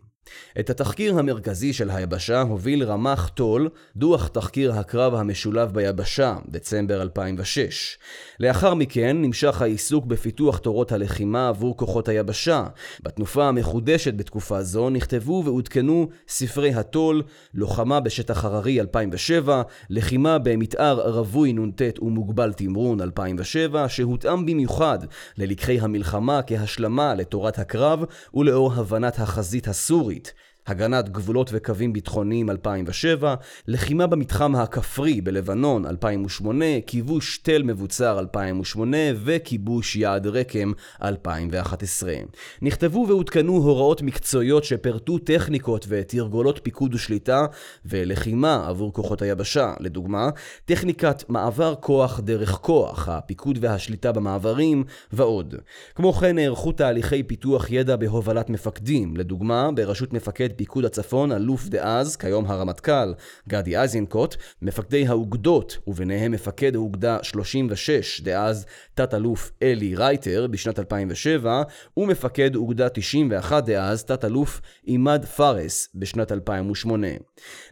את 0.59 0.69
התחקיר 0.69 1.19
המרכזי 1.19 1.73
של 1.73 1.89
היבשה 1.89 2.41
הוביל 2.41 2.83
רמ"ח 2.83 3.27
טול, 3.27 3.69
דוח 3.95 4.27
תחקיר 4.27 4.73
הקרב 4.73 5.15
המשולב 5.15 5.73
ביבשה, 5.73 6.35
דצמבר 6.49 7.01
2006. 7.01 7.97
לאחר 8.39 8.73
מכן 8.73 9.21
נמשך 9.21 9.61
העיסוק 9.61 10.05
בפיתוח 10.05 10.57
תורות 10.57 10.91
הלחימה 10.91 11.47
עבור 11.47 11.77
כוחות 11.77 12.07
היבשה. 12.07 12.65
בתנופה 13.03 13.47
המחודשת 13.47 14.13
בתקופה 14.13 14.63
זו 14.63 14.89
נכתבו 14.89 15.41
ועודכנו 15.45 16.09
ספרי 16.27 16.73
הטול, 16.73 17.23
לוחמה 17.53 17.99
בשטח 17.99 18.45
הררי 18.45 18.81
2007, 18.81 19.61
לחימה 19.89 20.37
במתאר 20.37 21.09
רווי 21.09 21.53
נ"ט 21.53 21.81
ומוגבל 22.01 22.53
תמרון 22.53 23.01
2007, 23.01 23.89
שהותאם 23.89 24.45
במיוחד 24.45 24.99
ללקחי 25.37 25.79
המלחמה 25.79 26.41
כהשלמה 26.47 27.15
לתורת 27.15 27.59
הקרב 27.59 28.03
ולאור 28.33 28.73
הבנת 28.73 29.19
החזית 29.19 29.67
הסורית. 29.67 30.14
будет. 30.15 30.35
הגנת 30.67 31.09
גבולות 31.09 31.49
וקווים 31.53 31.93
ביטחוניים 31.93 32.49
2007, 32.49 33.35
לחימה 33.67 34.07
במתחם 34.07 34.55
הכפרי 34.55 35.21
בלבנון 35.21 35.85
2008, 35.85 36.65
כיבוש 36.87 37.37
תל 37.37 37.63
מבוצר 37.63 38.19
2008 38.19 38.97
וכיבוש 39.23 39.95
יעד 39.95 40.27
רקם 40.27 40.71
2011. 41.03 42.13
נכתבו 42.61 43.05
ועודכנו 43.07 43.53
הוראות 43.53 44.01
מקצועיות 44.01 44.63
שפירטו 44.63 45.17
טכניקות 45.17 45.85
ותרגולות 45.89 46.59
פיקוד 46.63 46.93
ושליטה 46.93 47.45
ולחימה 47.85 48.65
עבור 48.67 48.93
כוחות 48.93 49.21
היבשה, 49.21 49.73
לדוגמה, 49.79 50.29
טכניקת 50.65 51.23
מעבר 51.29 51.75
כוח 51.79 52.19
דרך 52.19 52.51
כוח, 52.51 53.09
הפיקוד 53.09 53.57
והשליטה 53.61 54.11
במעברים 54.11 54.83
ועוד. 55.13 55.55
כמו 55.95 56.13
כן 56.13 56.35
נערכו 56.35 56.71
תהליכי 56.71 57.23
פיתוח 57.23 57.71
ידע 57.71 57.95
בהובלת 57.95 58.49
מפקדים, 58.49 59.17
לדוגמה, 59.17 59.69
בראשות 59.75 60.13
מפקד 60.13 60.54
פיקוד 60.55 60.85
הצפון, 60.85 61.31
אלוף 61.31 61.67
דאז, 61.67 62.15
כיום 62.15 62.45
הרמטכ"ל, 62.45 63.13
גדי 63.49 63.77
איזנקוט, 63.77 64.35
מפקדי 64.61 65.07
האוגדות, 65.07 65.77
וביניהם 65.87 66.31
מפקד 66.31 66.75
האוגדה 66.75 67.17
36, 67.21 68.21
דאז 68.21 68.65
תת-אלוף 68.93 69.51
אלי 69.63 69.95
רייטר, 69.95 70.47
בשנת 70.51 70.79
2007, 70.79 71.63
ומפקד 71.97 72.55
אוגדה 72.55 72.89
91 72.89 73.65
דאז, 73.65 74.03
תת-אלוף 74.03 74.61
עימד 74.83 75.25
פארס, 75.25 75.89
בשנת 75.95 76.31
2008. 76.31 77.07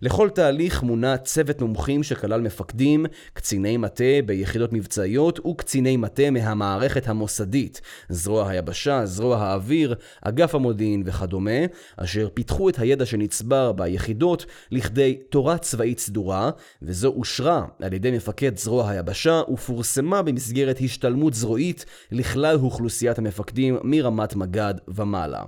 לכל 0.01 0.29
תהליך 0.29 0.83
מונה 0.83 1.17
צוות 1.17 1.61
מומחים 1.61 2.03
שכלל 2.03 2.41
מפקדים, 2.41 3.05
קציני 3.33 3.77
מטה 3.77 4.03
ביחידות 4.25 4.73
מבצעיות 4.73 5.45
וקציני 5.45 5.97
מטה 5.97 6.31
מהמערכת 6.31 7.07
המוסדית, 7.07 7.81
זרוע 8.09 8.49
היבשה, 8.49 9.05
זרוע 9.05 9.37
האוויר, 9.37 9.95
אגף 10.21 10.55
המודיעין 10.55 11.03
וכדומה, 11.05 11.59
אשר 11.97 12.27
פיתחו 12.33 12.69
את 12.73 12.79
הידע 12.79 13.05
שנצבר 13.05 13.71
ביחידות 13.71 14.45
לכדי 14.71 15.17
תורה 15.29 15.57
צבאית 15.57 15.99
סדורה, 15.99 16.51
וזו 16.81 17.07
אושרה 17.07 17.65
על 17.81 17.93
ידי 17.93 18.11
מפקד 18.11 18.57
זרוע 18.57 18.89
היבשה 18.89 19.41
ופורסמה 19.53 20.21
במסגרת 20.21 20.79
השתלמות 20.83 21.33
זרועית 21.33 21.85
לכלל 22.11 22.55
אוכלוסיית 22.55 23.17
המפקדים 23.17 23.77
מרמת 23.83 24.35
מג"ד 24.35 24.73
ומעלה. 24.87 25.43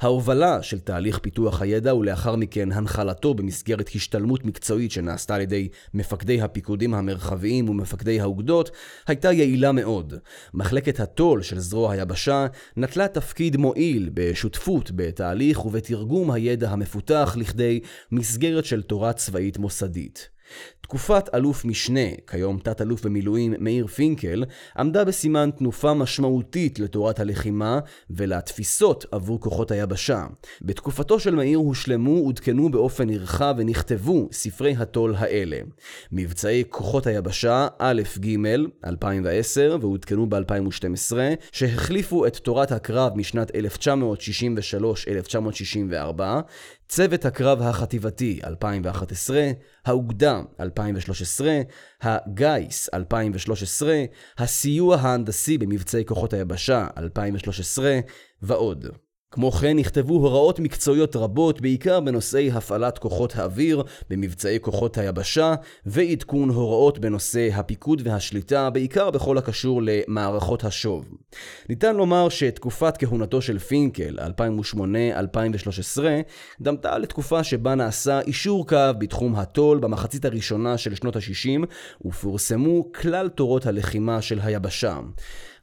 ההובלה 0.00 0.62
של 0.62 0.78
תהליך 0.78 1.18
פיתוח 1.18 1.62
הידע 1.62 1.94
ולאחר 1.94 2.36
מכן 2.36 2.72
הנחלתו 2.72 3.34
במסגרת 3.34 3.90
השתלמות 3.94 4.44
מקצועית 4.44 4.90
שנעשתה 4.90 5.34
על 5.34 5.40
ידי 5.40 5.68
מפקדי 5.94 6.40
הפיקודים 6.40 6.94
המרחביים 6.94 7.68
ומפקדי 7.68 8.20
האוגדות 8.20 8.70
הייתה 9.06 9.32
יעילה 9.32 9.72
מאוד. 9.72 10.14
מחלקת 10.54 11.00
הטול 11.00 11.42
של 11.42 11.58
זרוע 11.58 11.92
היבשה 11.92 12.46
נטלה 12.76 13.08
תפקיד 13.08 13.56
מועיל 13.56 14.10
בשותפות 14.14 14.90
בתהליך 14.94 15.66
ובתרגום 15.66 16.30
הידע 16.30 16.70
המפותח 16.70 17.36
לכדי 17.38 17.80
מסגרת 18.12 18.64
של 18.64 18.82
תורה 18.82 19.12
צבאית 19.12 19.58
מוסדית. 19.58 20.31
תקופת 20.80 21.34
אלוף 21.34 21.64
משנה, 21.64 22.00
כיום 22.26 22.58
תת-אלוף 22.58 23.04
במילואים 23.04 23.54
מאיר 23.58 23.86
פינקל, 23.86 24.44
עמדה 24.78 25.04
בסימן 25.04 25.50
תנופה 25.58 25.94
משמעותית 25.94 26.78
לתורת 26.78 27.20
הלחימה 27.20 27.78
ולתפיסות 28.10 29.06
עבור 29.12 29.40
כוחות 29.40 29.70
היבשה. 29.70 30.26
בתקופתו 30.62 31.20
של 31.20 31.34
מאיר 31.34 31.58
הושלמו, 31.58 32.18
עודכנו 32.18 32.70
באופן 32.70 33.08
נרחב 33.08 33.54
ונכתבו 33.58 34.28
ספרי 34.32 34.74
התו"ל 34.78 35.14
האלה. 35.18 35.58
מבצעי 36.12 36.64
כוחות 36.68 37.06
היבשה 37.06 37.68
א'-ג' 37.78 38.36
2010 38.86 39.76
ועודכנו 39.80 40.28
ב-2012, 40.28 41.12
שהחליפו 41.52 42.26
את 42.26 42.36
תורת 42.36 42.72
הקרב 42.72 43.12
משנת 43.16 43.50
1963-1964, 43.50 43.54
צוות 46.94 47.24
הקרב 47.24 47.62
החטיבתי 47.62 48.40
2011, 48.44 49.50
האוגדה 49.84 50.40
2013, 50.60 51.60
הגיס 52.02 52.88
2013, 52.94 54.04
הסיוע 54.38 54.96
ההנדסי 54.96 55.58
במבצעי 55.58 56.04
כוחות 56.04 56.32
היבשה 56.32 56.86
2013 56.98 58.00
ועוד. 58.42 58.86
כמו 59.32 59.52
כן 59.52 59.76
נכתבו 59.76 60.14
הוראות 60.14 60.60
מקצועיות 60.60 61.16
רבות, 61.16 61.60
בעיקר 61.60 62.00
בנושאי 62.00 62.50
הפעלת 62.50 62.98
כוחות 62.98 63.36
האוויר 63.36 63.82
במבצעי 64.10 64.60
כוחות 64.60 64.98
היבשה, 64.98 65.54
ועדכון 65.86 66.48
הוראות 66.48 66.98
בנושא 66.98 67.48
הפיקוד 67.54 68.02
והשליטה, 68.04 68.70
בעיקר 68.70 69.10
בכל 69.10 69.38
הקשור 69.38 69.80
למערכות 69.84 70.64
השוב. 70.64 71.04
ניתן 71.68 71.96
לומר 71.96 72.28
שתקופת 72.28 72.96
כהונתו 72.96 73.42
של 73.42 73.58
פינקל, 73.58 74.18
2008-2013, 75.98 76.02
דמתה 76.60 76.98
לתקופה 76.98 77.44
שבה 77.44 77.74
נעשה 77.74 78.20
אישור 78.20 78.66
קו 78.66 78.76
בתחום 78.98 79.36
הטול 79.36 79.78
במחצית 79.78 80.24
הראשונה 80.24 80.78
של 80.78 80.94
שנות 80.94 81.16
ה-60, 81.16 81.66
ופורסמו 82.04 82.92
כלל 82.92 83.28
תורות 83.28 83.66
הלחימה 83.66 84.22
של 84.22 84.40
היבשה. 84.42 84.98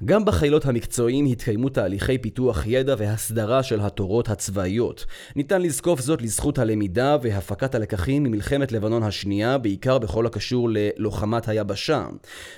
גם 0.06 0.26
בחילות 0.26 0.66
המקצועיים 0.66 1.26
התקיימו 1.26 1.70
תהליכי 1.70 2.18
פיתוח 2.18 2.64
ידע 2.68 2.96
והסדרה 2.98 3.64
של 3.64 3.80
התורות 3.80 4.30
הצבאיות. 4.30 5.06
ניתן 5.36 5.62
לזקוף 5.62 6.00
זאת 6.00 6.22
לזכות 6.22 6.60
הלמידה 6.60 7.18
והפקת 7.22 7.76
הלקחים 7.76 8.24
ממלחמת 8.24 8.72
לבנון 8.72 9.04
השנייה, 9.04 9.58
בעיקר 9.58 9.98
בכל 9.98 10.26
הקשור 10.26 10.70
ללוחמת 10.72 11.48
היבשה. 11.48 12.08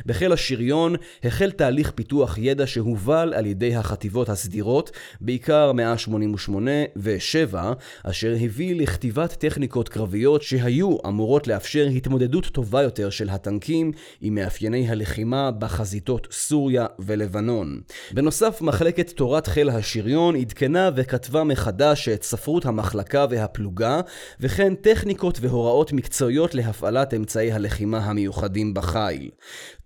בחיל 0.06 0.32
השריון 0.32 0.96
החל 1.24 1.52
תהליך 1.52 1.92
פיתוח 1.92 2.38
ידע 2.38 2.68
שהובל 2.68 3.34
על 3.36 3.46
ידי 3.46 3.76
החטיבות 3.76 4.30
הסדירות, 4.30 4.92
בעיקר 5.22 5.72
188 5.72 6.72
ו-7, 6.96 7.56
אשר 8.04 8.36
הביא 8.42 8.76
לכתיבת 8.76 9.34
טכניקות 9.34 9.90
קרביות 9.90 10.42
שהיו 10.42 10.98
אמורות 11.08 11.48
לאפשר 11.48 11.88
התמודדות 11.96 12.46
טובה 12.46 12.82
יותר 12.82 13.10
של 13.10 13.30
הטנקים 13.30 13.92
עם 14.22 14.36
מאפייני 14.36 14.90
הלחימה 14.90 15.52
בחזיתות 15.52 16.28
סוריה 16.32 16.86
ולבנון. 17.00 17.31
לבנון. 17.32 17.82
בנוסף, 18.14 18.62
מחלקת 18.62 19.10
תורת 19.10 19.48
חיל 19.48 19.70
השריון 19.70 20.36
עדכנה 20.36 20.90
וכתבה 20.96 21.44
מחדש 21.44 22.10
את 22.10 22.24
ספרות 22.24 22.66
המחלקה 22.66 23.26
והפלוגה, 23.30 24.02
וכן 24.40 24.76
טכניקות 24.76 25.38
והוראות 25.42 25.94
מקצועיות 25.94 26.56
להפעלת 26.56 27.14
אמצעי 27.14 27.52
הלחימה 27.52 27.98
המיוחדים 27.98 28.74
בחיל. 28.74 29.30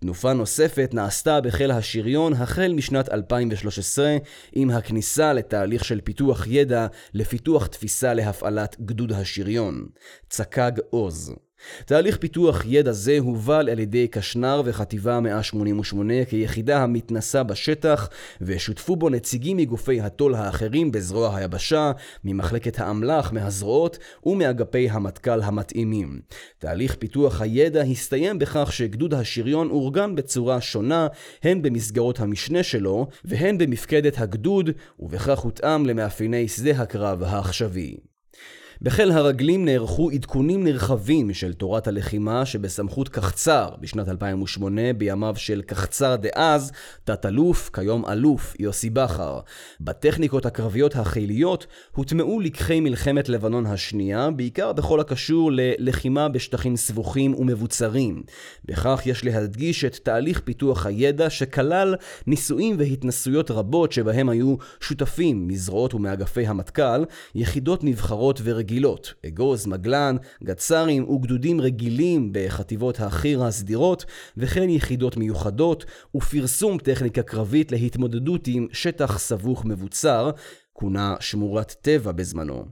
תנופה 0.00 0.32
נוספת 0.32 0.90
נעשתה 0.92 1.40
בחיל 1.40 1.70
השריון 1.70 2.32
החל 2.32 2.72
משנת 2.72 3.08
2013 3.08 4.16
עם 4.52 4.70
הכניסה 4.70 5.32
לתהליך 5.32 5.84
של 5.84 6.00
פיתוח 6.00 6.46
ידע 6.46 6.86
לפיתוח 7.14 7.66
תפיסה 7.66 8.14
להפעלת 8.14 8.76
גדוד 8.80 9.12
השריון. 9.12 9.86
צק"ג 10.28 10.72
עוז 10.90 11.45
תהליך 11.86 12.16
פיתוח 12.16 12.62
ידע 12.66 12.92
זה 12.92 13.18
הובל 13.18 13.68
על 13.68 13.78
ידי 13.78 14.08
קשנר 14.08 14.62
וחטיבה 14.64 15.20
188 15.20 16.24
כיחידה 16.24 16.82
המתנסה 16.82 17.42
בשטח, 17.42 18.08
ושותפו 18.40 18.96
בו 18.96 19.08
נציגים 19.08 19.56
מגופי 19.56 20.00
הטול 20.00 20.34
האחרים 20.34 20.92
בזרוע 20.92 21.36
היבשה, 21.36 21.92
ממחלקת 22.24 22.80
האמל"ח, 22.80 23.32
מהזרועות 23.32 23.98
ומאגפי 24.26 24.90
המטכ"ל 24.90 25.42
המתאימים. 25.42 26.20
תהליך 26.58 26.94
פיתוח 26.94 27.40
הידע 27.40 27.82
הסתיים 27.82 28.38
בכך 28.38 28.72
שגדוד 28.72 29.14
השריון 29.14 29.70
אורגן 29.70 30.14
בצורה 30.14 30.60
שונה, 30.60 31.06
הן 31.42 31.62
במסגרות 31.62 32.20
המשנה 32.20 32.62
שלו, 32.62 33.06
והן 33.24 33.58
במפקדת 33.58 34.18
הגדוד, 34.18 34.70
ובכך 34.98 35.38
הותאם 35.38 35.86
למאפייני 35.86 36.48
שדה 36.48 36.82
הקרב 36.82 37.22
העכשווי. 37.22 37.96
בחיל 38.82 39.10
הרגלים 39.10 39.64
נערכו 39.64 40.10
עדכונים 40.10 40.64
נרחבים 40.64 41.34
של 41.34 41.52
תורת 41.52 41.88
הלחימה 41.88 42.46
שבסמכות 42.46 43.08
קחצר 43.08 43.68
בשנת 43.80 44.08
2008 44.08 44.92
בימיו 44.92 45.34
של 45.36 45.62
קחצר 45.62 46.16
דאז, 46.16 46.72
תת-אלוף, 47.04 47.70
כיום 47.72 48.04
אלוף, 48.06 48.54
יוסי 48.58 48.90
בכר. 48.90 49.40
בטכניקות 49.80 50.46
הקרביות 50.46 50.96
החיליות 50.96 51.66
הוטמעו 51.94 52.40
לקחי 52.40 52.80
מלחמת 52.80 53.28
לבנון 53.28 53.66
השנייה, 53.66 54.30
בעיקר 54.30 54.72
בכל 54.72 55.00
הקשור 55.00 55.50
ללחימה 55.52 56.28
בשטחים 56.28 56.76
סבוכים 56.76 57.34
ומבוצרים. 57.34 58.22
בכך 58.64 59.02
יש 59.06 59.24
להדגיש 59.24 59.84
את 59.84 59.96
תהליך 60.02 60.40
פיתוח 60.40 60.86
הידע 60.86 61.30
שכלל 61.30 61.94
ניסויים 62.26 62.76
והתנסויות 62.78 63.50
רבות 63.50 63.92
שבהם 63.92 64.28
היו 64.28 64.56
שותפים 64.80 65.48
מזרועות 65.48 65.94
ומאגפי 65.94 66.46
המטכ"ל, 66.46 67.04
יחידות 67.34 67.84
נבחרות 67.84 68.40
ורגילות. 68.44 68.65
רגילות, 68.66 69.14
אגוז, 69.26 69.66
מגלן, 69.66 70.16
גצ"רים 70.44 71.08
וגדודים 71.08 71.60
רגילים 71.60 72.30
בחטיבות 72.32 73.00
החי"ר 73.00 73.44
הסדירות, 73.44 74.04
וכן 74.36 74.70
יחידות 74.70 75.16
מיוחדות, 75.16 75.84
ופרסום 76.14 76.78
טכניקה 76.78 77.22
קרבית 77.22 77.72
להתמודדות 77.72 78.46
עם 78.46 78.66
שטח 78.72 79.18
סבוך 79.18 79.64
מבוצר, 79.64 80.30
כונה 80.78 81.14
שמורת 81.20 81.74
טבע 81.80 82.12
בזמנו. 82.12 82.64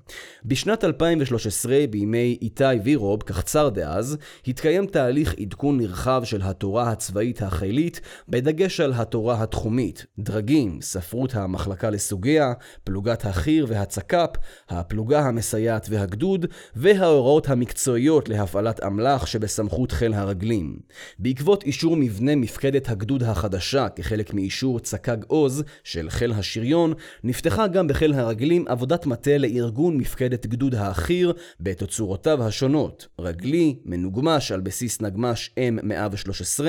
בשנת 0.44 0.84
2013, 0.84 1.84
בימי 1.90 2.38
איתי 2.42 2.64
וירוב, 2.84 3.22
קחצר 3.22 3.68
דאז, 3.68 4.16
התקיים 4.46 4.86
תהליך 4.86 5.34
עדכון 5.40 5.78
נרחב 5.78 6.22
של 6.24 6.42
התורה 6.42 6.90
הצבאית 6.90 7.42
החילית, 7.42 8.00
בדגש 8.28 8.80
על 8.80 8.92
התורה 8.96 9.42
התחומית, 9.42 10.06
דרגים, 10.18 10.78
ספרות 10.82 11.34
המחלקה 11.34 11.90
לסוגיה, 11.90 12.52
פלוגת 12.84 13.24
החי"ר 13.24 13.66
והצק"פ, 13.68 14.30
הפלוגה 14.68 15.20
המסייעת 15.20 15.86
והגדוד, 15.90 16.46
וההוראות 16.76 17.48
המקצועיות 17.48 18.28
להפעלת 18.28 18.84
אמל"ח 18.84 19.26
שבסמכות 19.26 19.92
חיל 19.92 20.14
הרגלים. 20.14 20.78
בעקבות 21.18 21.62
אישור 21.62 21.96
מבנה 21.96 22.36
מפקדת 22.36 22.88
הגדוד 22.88 23.22
החדשה 23.22 23.88
כחלק 23.88 24.34
מאישור 24.34 24.80
צק"ג 24.80 25.24
עוז 25.26 25.64
של 25.84 26.10
חיל 26.10 26.32
השריון, 26.32 26.94
נפתחה 27.24 27.66
גם 27.66 27.86
בחיל 27.94 28.14
הרגלים 28.14 28.64
עבודת 28.68 29.06
מטה 29.06 29.38
לארגון 29.38 29.96
מפקדת 29.96 30.46
גדוד 30.46 30.74
האחיר 30.74 31.32
בתצורותיו 31.60 32.42
השונות, 32.42 33.06
רגלי, 33.18 33.76
מנוגמש 33.84 34.52
על 34.52 34.60
בסיס 34.60 35.00
נגמש 35.00 35.50
M113 35.58 36.64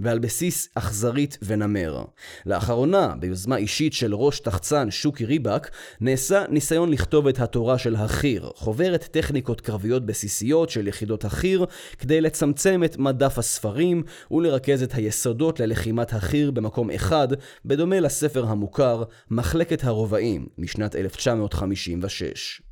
ועל 0.00 0.18
בסיס 0.18 0.68
אכזרית 0.74 1.38
ונמר. 1.42 2.04
לאחרונה, 2.46 3.14
ביוזמה 3.20 3.56
אישית 3.56 3.92
של 3.92 4.14
ראש 4.14 4.40
תחצן 4.40 4.90
שוקי 4.90 5.24
ריבק, 5.24 5.70
נעשה 6.00 6.44
ניסיון 6.48 6.90
לכתוב 6.90 7.26
את 7.26 7.40
התורה 7.40 7.78
של 7.78 7.96
החי"ר, 7.96 8.50
חוברת 8.54 9.08
טכניקות 9.10 9.60
קרביות 9.60 10.06
בסיסיות 10.06 10.70
של 10.70 10.88
יחידות 10.88 11.24
החי"ר, 11.24 11.64
כדי 11.98 12.20
לצמצם 12.20 12.82
את 12.84 12.98
מדף 12.98 13.38
הספרים 13.38 14.02
ולרכז 14.30 14.82
את 14.82 14.94
היסודות 14.94 15.60
ללחימת 15.60 16.12
החי"ר 16.12 16.50
במקום 16.50 16.90
אחד, 16.90 17.28
בדומה 17.64 18.00
לספר 18.00 18.46
המוכר 18.46 19.02
מחלקת 19.30 19.84
הרובעים, 19.84 20.46
משנת 20.70 20.96
1956. 20.96 22.62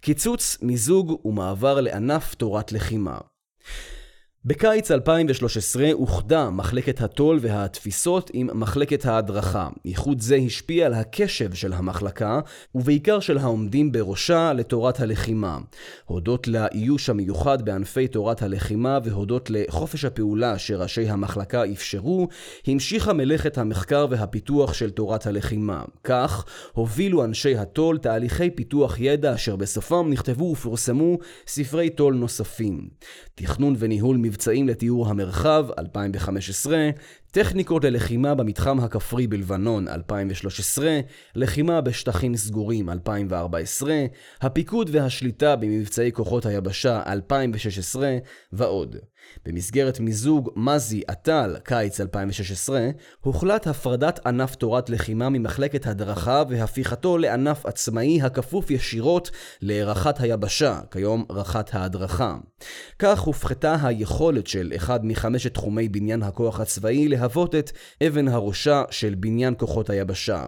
קיצוץ, 0.00 0.58
מיזוג 0.62 1.26
ומעבר 1.26 1.80
לענף 1.80 2.34
תורת 2.34 2.72
לחימה. 2.72 3.18
בקיץ 4.48 4.90
2013 4.90 5.92
אוחדה 5.92 6.50
מחלקת 6.50 7.00
הטול 7.00 7.38
והתפיסות 7.42 8.30
עם 8.32 8.48
מחלקת 8.54 9.06
ההדרכה. 9.06 9.68
איחוד 9.84 10.20
זה 10.20 10.36
השפיע 10.36 10.86
על 10.86 10.94
הקשב 10.94 11.54
של 11.54 11.72
המחלקה, 11.72 12.40
ובעיקר 12.74 13.20
של 13.20 13.38
העומדים 13.38 13.92
בראשה 13.92 14.52
לתורת 14.52 15.00
הלחימה. 15.00 15.58
הודות 16.04 16.48
לאיוש 16.48 17.10
המיוחד 17.10 17.62
בענפי 17.64 18.08
תורת 18.08 18.42
הלחימה 18.42 18.98
והודות 19.04 19.50
לחופש 19.50 20.04
הפעולה 20.04 20.58
שראשי 20.58 21.08
המחלקה 21.08 21.64
אפשרו, 21.72 22.28
המשיכה 22.66 23.12
מלאכת 23.12 23.58
המחקר 23.58 24.06
והפיתוח 24.10 24.72
של 24.72 24.90
תורת 24.90 25.26
הלחימה. 25.26 25.82
כך 26.04 26.44
הובילו 26.72 27.24
אנשי 27.24 27.56
הטול 27.56 27.98
תהליכי 27.98 28.50
פיתוח 28.50 28.96
ידע 29.00 29.34
אשר 29.34 29.56
בסופם 29.56 30.06
נכתבו 30.10 30.44
ופורסמו 30.44 31.18
ספרי 31.46 31.90
טול 31.90 32.14
נוספים. 32.14 32.88
תכנון 33.34 33.74
וניהול 33.78 34.16
מבצעים 34.36 34.68
לתיאור 34.68 35.08
המרחב, 35.08 35.66
2015, 35.78 36.90
טכניקות 37.30 37.84
ללחימה 37.84 38.34
במתחם 38.34 38.80
הכפרי 38.80 39.26
בלבנון 39.26 39.88
2013, 39.88 41.00
לחימה 41.34 41.80
בשטחים 41.80 42.36
סגורים 42.36 42.90
2014, 42.90 43.94
הפיקוד 44.40 44.90
והשליטה 44.92 45.56
במבצעי 45.56 46.12
כוחות 46.12 46.46
היבשה 46.46 47.02
2016 47.06 48.16
ועוד. 48.52 48.96
במסגרת 49.44 50.00
מיזוג 50.00 50.50
מזי-עטל, 50.56 51.56
קיץ 51.64 52.00
2016, 52.00 52.88
הוחלט 53.20 53.66
הפרדת 53.66 54.26
ענף 54.26 54.54
תורת 54.54 54.90
לחימה 54.90 55.28
ממחלקת 55.28 55.86
הדרכה 55.86 56.42
והפיכתו 56.48 57.18
לענף 57.18 57.66
עצמאי 57.66 58.22
הכפוף 58.22 58.70
ישירות 58.70 59.30
לרח"ט 59.62 60.20
היבשה, 60.20 60.80
כיום 60.90 61.24
רח"ט 61.30 61.74
ההדרכה. 61.74 62.36
כך 62.98 63.20
הופחתה 63.20 63.76
היכולת 63.82 64.46
של 64.46 64.72
אחד 64.76 65.06
מחמשת 65.06 65.54
תחומי 65.54 65.88
בניין 65.88 66.22
הכוח 66.22 66.60
הצבאי 66.60 67.08
להוות 67.08 67.54
את 67.54 67.72
אבן 68.06 68.28
הראשה 68.28 68.82
של 68.90 69.14
בניין 69.14 69.54
כוחות 69.58 69.90
היבשה. 69.90 70.44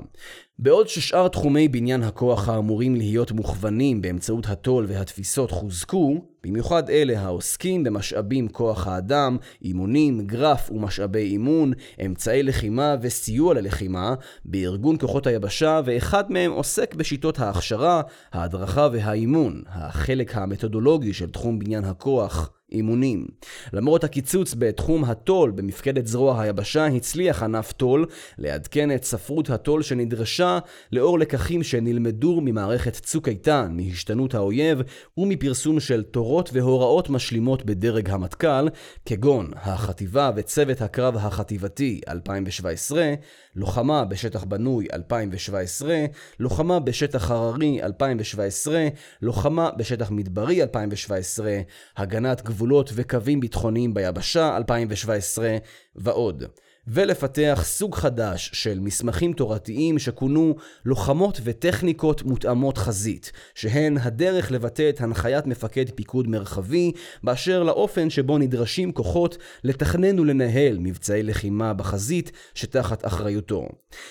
בעוד 0.58 0.88
ששאר 0.88 1.28
תחומי 1.28 1.68
בניין 1.68 2.02
הכוח 2.02 2.48
האמורים 2.48 2.94
להיות 2.96 3.32
מוכוונים 3.32 4.02
באמצעות 4.02 4.46
הטול 4.46 4.86
והתפיסות 4.88 5.50
חוזקו, 5.50 6.27
במיוחד 6.44 6.90
אלה 6.90 7.20
העוסקים 7.20 7.84
במשאבים 7.84 8.48
כוח 8.48 8.86
האדם, 8.86 9.36
אימונים, 9.62 10.26
גרף 10.26 10.70
ומשאבי 10.70 11.22
אימון, 11.22 11.72
אמצעי 12.06 12.42
לחימה 12.42 12.96
וסיוע 13.00 13.54
ללחימה, 13.54 14.14
בארגון 14.44 14.98
כוחות 14.98 15.26
היבשה, 15.26 15.80
ואחד 15.84 16.32
מהם 16.32 16.52
עוסק 16.52 16.94
בשיטות 16.94 17.38
ההכשרה, 17.38 18.02
ההדרכה 18.32 18.88
והאימון, 18.92 19.62
החלק 19.66 20.36
המתודולוגי 20.36 21.12
של 21.12 21.30
תחום 21.30 21.58
בניין 21.58 21.84
הכוח. 21.84 22.57
אימונים. 22.72 23.26
למרות 23.72 24.04
הקיצוץ 24.04 24.54
בתחום 24.58 25.04
הטול 25.04 25.50
במפקדת 25.50 26.06
זרוע 26.06 26.40
היבשה, 26.40 26.86
הצליח 26.86 27.42
ענף 27.42 27.72
טול 27.72 28.06
לעדכן 28.38 28.94
את 28.94 29.04
ספרות 29.04 29.50
הטול 29.50 29.82
שנדרשה 29.82 30.58
לאור 30.92 31.18
לקחים 31.18 31.62
שנלמדו 31.62 32.40
ממערכת 32.40 32.94
צוק 32.94 33.28
איתן, 33.28 33.68
מהשתנות 33.76 34.34
האויב 34.34 34.82
ומפרסום 35.18 35.80
של 35.80 36.02
תורות 36.02 36.50
והוראות 36.52 37.10
משלימות 37.10 37.64
בדרג 37.64 38.10
המטכ"ל, 38.10 38.68
כגון 39.04 39.50
החטיבה 39.54 40.30
וצוות 40.36 40.82
הקרב 40.82 41.16
החטיבתי 41.16 42.00
2017, 42.08 43.14
לוחמה 43.58 44.04
בשטח 44.04 44.44
בנוי 44.44 44.86
2017, 44.92 46.04
לוחמה 46.40 46.80
בשטח 46.80 47.30
הררי 47.30 47.82
2017, 47.82 48.88
לוחמה 49.22 49.70
בשטח 49.70 50.10
מדברי 50.10 50.62
2017, 50.62 51.60
הגנת 51.96 52.42
גבול 52.42 52.68
גבולות 52.68 52.90
וקווים 52.94 53.40
ביטחוניים 53.40 53.94
ביבשה 53.94 54.56
2017 54.56 55.56
ועוד. 55.96 56.44
ולפתח 56.90 57.60
סוג 57.64 57.94
חדש 57.94 58.50
של 58.54 58.80
מסמכים 58.80 59.32
תורתיים 59.32 59.98
שכונו 59.98 60.54
לוחמות 60.84 61.40
וטכניקות 61.44 62.22
מותאמות 62.22 62.78
חזית, 62.78 63.32
שהן 63.54 63.98
הדרך 63.98 64.52
לבטא 64.52 64.88
את 64.88 65.00
הנחיית 65.00 65.46
מפקד 65.46 65.90
פיקוד 65.94 66.28
מרחבי 66.28 66.92
באשר 67.22 67.62
לאופן 67.62 68.10
שבו 68.10 68.38
נדרשים 68.38 68.92
כוחות 68.92 69.38
לתכנן 69.64 70.18
ולנהל 70.18 70.78
מבצעי 70.80 71.22
לחימה 71.22 71.74
בחזית 71.74 72.32
שתחת 72.54 73.06
אחריותו. 73.06 73.68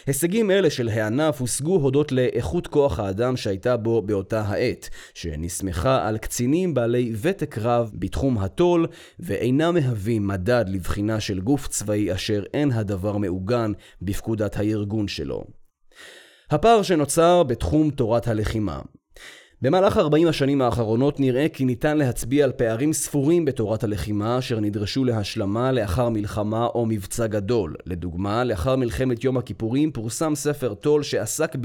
הישגים 0.07 0.51
אלה 0.51 0.69
של 0.69 0.89
הענף 0.89 1.41
הושגו 1.41 1.75
הודות 1.75 2.11
לאיכות 2.11 2.67
כוח 2.67 2.99
האדם 2.99 3.37
שהייתה 3.37 3.77
בו 3.77 4.01
באותה 4.01 4.41
העת, 4.41 4.89
שנסמכה 5.13 6.07
על 6.07 6.17
קצינים 6.17 6.73
בעלי 6.73 7.13
ותק 7.21 7.57
רב 7.57 7.91
בתחום 7.93 8.37
הטול, 8.37 8.87
ואינם 9.19 9.73
מהווים 9.73 10.27
מדד 10.27 10.65
לבחינה 10.67 11.19
של 11.19 11.39
גוף 11.39 11.67
צבאי 11.67 12.13
אשר 12.13 12.43
אין 12.53 12.66
אין 12.67 12.77
הדבר 12.77 13.17
מעוגן 13.17 13.71
בפקודת 14.01 14.57
הארגון 14.57 15.07
שלו. 15.07 15.43
הפער 16.49 16.81
שנוצר 16.81 17.43
בתחום 17.43 17.89
תורת 17.89 18.27
הלחימה 18.27 18.81
במהלך 19.61 19.97
40 19.97 20.27
השנים 20.27 20.61
האחרונות 20.61 21.19
נראה 21.19 21.49
כי 21.49 21.65
ניתן 21.65 21.97
להצביע 21.97 22.43
על 22.43 22.51
פערים 22.51 22.93
ספורים 22.93 23.45
בתורת 23.45 23.83
הלחימה 23.83 24.37
אשר 24.37 24.59
נדרשו 24.59 25.03
להשלמה 25.03 25.71
לאחר 25.71 26.09
מלחמה 26.09 26.65
או 26.65 26.85
מבצע 26.85 27.27
גדול. 27.27 27.75
לדוגמה, 27.85 28.43
לאחר 28.43 28.75
מלחמת 28.75 29.23
יום 29.23 29.37
הכיפורים 29.37 29.91
פורסם 29.91 30.35
ספר 30.35 30.73
טול 30.73 31.03
שעסק 31.03 31.55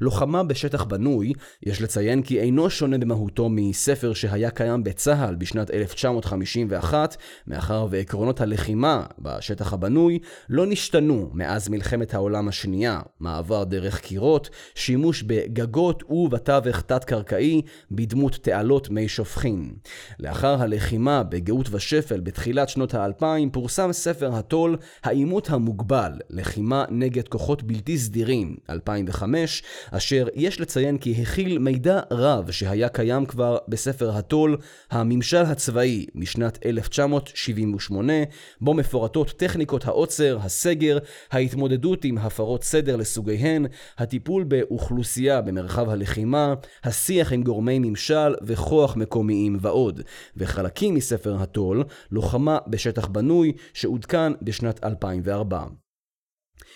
בלוחמה 0.00 0.42
בשטח 0.42 0.84
בנוי. 0.84 1.32
יש 1.62 1.82
לציין 1.82 2.22
כי 2.22 2.40
אינו 2.40 2.70
שונה 2.70 2.98
במהותו 2.98 3.48
מספר 3.48 4.12
שהיה 4.12 4.50
קיים 4.50 4.84
בצה"ל 4.84 5.34
בשנת 5.34 5.70
1951, 5.70 7.16
מאחר 7.46 7.86
ועקרונות 7.90 8.40
הלחימה 8.40 9.02
בשטח 9.18 9.72
הבנוי 9.72 10.18
לא 10.48 10.66
נשתנו 10.66 11.30
מאז 11.32 11.68
מלחמת 11.68 12.14
העולם 12.14 12.48
השנייה. 12.48 13.00
מעבר 13.20 13.64
דרך 13.64 14.00
קירות, 14.00 14.50
שימוש 14.74 15.22
בגגות 15.22 16.02
ובתווך 16.10 16.80
תת-קרקעי 16.80 17.39
צבאי 17.40 17.62
בדמות 17.90 18.38
תעלות 18.42 18.90
מי 18.90 19.08
שופכין. 19.08 19.70
לאחר 20.18 20.62
הלחימה 20.62 21.22
בגאות 21.22 21.68
ושפל 21.70 22.20
בתחילת 22.20 22.68
שנות 22.68 22.94
האלפיים 22.94 23.50
פורסם 23.50 23.92
ספר 23.92 24.34
הטול 24.34 24.76
העימות 25.04 25.50
המוגבל, 25.50 26.12
לחימה 26.30 26.84
נגד 26.90 27.28
כוחות 27.28 27.62
בלתי 27.62 27.98
סדירים, 27.98 28.56
2005, 28.70 29.62
אשר 29.90 30.28
יש 30.34 30.60
לציין 30.60 30.98
כי 30.98 31.22
הכיל 31.22 31.58
מידע 31.58 32.00
רב 32.10 32.50
שהיה 32.50 32.88
קיים 32.88 33.26
כבר 33.26 33.58
בספר 33.68 34.10
הטול 34.16 34.56
הממשל 34.90 35.42
הצבאי 35.42 36.06
משנת 36.14 36.58
1978, 36.66 38.12
בו 38.60 38.74
מפורטות 38.74 39.30
טכניקות 39.30 39.84
העוצר, 39.84 40.38
הסגר, 40.42 40.98
ההתמודדות 41.30 42.04
עם 42.04 42.18
הפרות 42.18 42.64
סדר 42.64 42.96
לסוגיהן, 42.96 43.66
הטיפול 43.98 44.44
באוכלוסייה 44.44 45.40
במרחב 45.40 45.90
הלחימה, 45.90 46.54
השיח 46.84 47.29
עם 47.32 47.42
גורמי 47.42 47.78
ממשל 47.78 48.34
וכוח 48.42 48.96
מקומיים 48.96 49.56
ועוד, 49.60 50.00
וחלקים 50.36 50.94
מספר 50.94 51.36
הטול, 51.42 51.84
לוחמה 52.10 52.58
בשטח 52.66 53.06
בנוי, 53.06 53.52
שעודכן 53.74 54.32
בשנת 54.42 54.84
2004. 54.84 55.64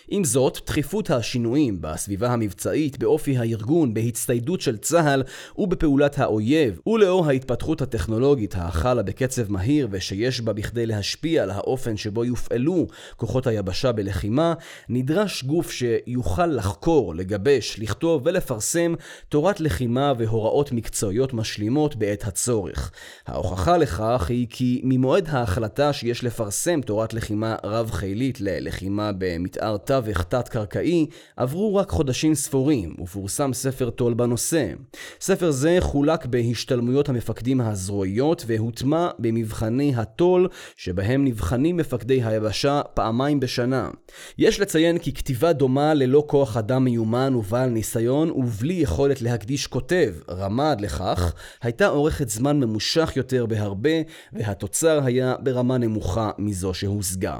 עם 0.07 0.23
זאת, 0.23 0.59
דחיפות 0.65 1.09
השינויים 1.09 1.81
בסביבה 1.81 2.31
המבצעית, 2.31 2.99
באופי 2.99 3.37
הארגון, 3.37 3.93
בהצטיידות 3.93 4.61
של 4.61 4.77
צה"ל 4.77 5.23
ובפעולת 5.57 6.19
האויב, 6.19 6.79
ולאור 6.87 7.27
ההתפתחות 7.27 7.81
הטכנולוגית 7.81 8.55
החלה 8.57 9.03
בקצב 9.03 9.51
מהיר 9.51 9.87
ושיש 9.91 10.41
בה 10.41 10.53
בכדי 10.53 10.85
להשפיע 10.85 11.43
על 11.43 11.51
האופן 11.51 11.97
שבו 11.97 12.25
יופעלו 12.25 12.87
כוחות 13.15 13.47
היבשה 13.47 13.91
בלחימה, 13.91 14.53
נדרש 14.89 15.43
גוף 15.43 15.71
שיוכל 15.71 16.45
לחקור, 16.45 17.15
לגבש, 17.15 17.79
לכתוב 17.79 18.21
ולפרסם 18.25 18.93
תורת 19.29 19.59
לחימה 19.59 20.13
והוראות 20.17 20.71
מקצועיות 20.71 21.33
משלימות 21.33 21.95
בעת 21.95 22.23
הצורך. 22.23 22.91
ההוכחה 23.27 23.77
לכך 23.77 24.25
היא 24.29 24.47
כי 24.49 24.81
ממועד 24.83 25.27
ההחלטה 25.29 25.93
שיש 25.93 26.23
לפרסם 26.23 26.81
תורת 26.81 27.13
לחימה 27.13 27.55
רב-חילית 27.63 28.41
ללחימה 28.41 29.11
במתאר 29.17 29.77
תווך 29.95 30.23
תת-קרקעי, 30.23 31.05
עברו 31.37 31.75
רק 31.75 31.89
חודשים 31.89 32.35
ספורים, 32.35 32.95
ופורסם 33.01 33.53
ספר 33.53 33.89
טול 33.89 34.13
בנושא. 34.13 34.73
ספר 35.21 35.51
זה 35.51 35.77
חולק 35.79 36.25
בהשתלמויות 36.25 37.09
המפקדים 37.09 37.61
הזרועיות, 37.61 38.43
והוטמע 38.47 39.09
במבחני 39.19 39.93
הטול, 39.95 40.47
שבהם 40.77 41.25
נבחנים 41.25 41.77
מפקדי 41.77 42.23
היבשה 42.23 42.81
פעמיים 42.93 43.39
בשנה. 43.39 43.89
יש 44.37 44.59
לציין 44.59 44.97
כי 44.97 45.13
כתיבה 45.13 45.53
דומה 45.53 45.93
ללא 45.93 46.23
כוח 46.27 46.57
אדם 46.57 46.83
מיומן 46.83 47.35
ובעל 47.35 47.69
ניסיון, 47.69 48.31
ובלי 48.31 48.73
יכולת 48.73 49.21
להקדיש 49.21 49.67
כותב, 49.67 50.15
רמד 50.29 50.77
לכך, 50.81 51.33
הייתה 51.61 51.87
אורכת 51.87 52.29
זמן 52.29 52.59
ממושך 52.59 53.11
יותר 53.15 53.45
בהרבה, 53.45 54.01
והתוצר 54.33 55.01
היה 55.03 55.35
ברמה 55.39 55.77
נמוכה 55.77 56.31
מזו 56.37 56.73
שהושגה. 56.73 57.37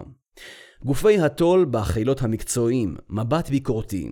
גופי 0.86 1.20
הטול 1.20 1.66
בחילות 1.72 2.22
המקצועיים, 2.22 2.96
מבט 3.10 3.50
ביקורתי. 3.50 4.12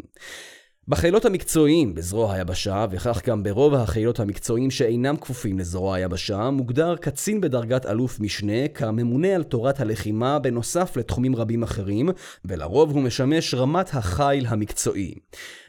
בחילות 0.87 1.25
המקצועיים 1.25 1.93
בזרוע 1.95 2.33
היבשה, 2.33 2.85
וכך 2.91 3.21
גם 3.25 3.43
ברוב 3.43 3.73
החילות 3.73 4.19
המקצועיים 4.19 4.71
שאינם 4.71 5.17
כפופים 5.17 5.59
לזרוע 5.59 5.95
היבשה, 5.95 6.49
מוגדר 6.49 6.95
קצין 6.95 7.41
בדרגת 7.41 7.85
אלוף 7.85 8.19
משנה 8.19 8.67
כממונה 8.67 9.35
על 9.35 9.43
תורת 9.43 9.79
הלחימה 9.79 10.39
בנוסף 10.39 10.97
לתחומים 10.97 11.35
רבים 11.35 11.63
אחרים, 11.63 12.09
ולרוב 12.45 12.91
הוא 12.91 13.01
משמש 13.01 13.53
רמת 13.53 13.89
החיל 13.93 14.45
המקצועי. 14.47 15.13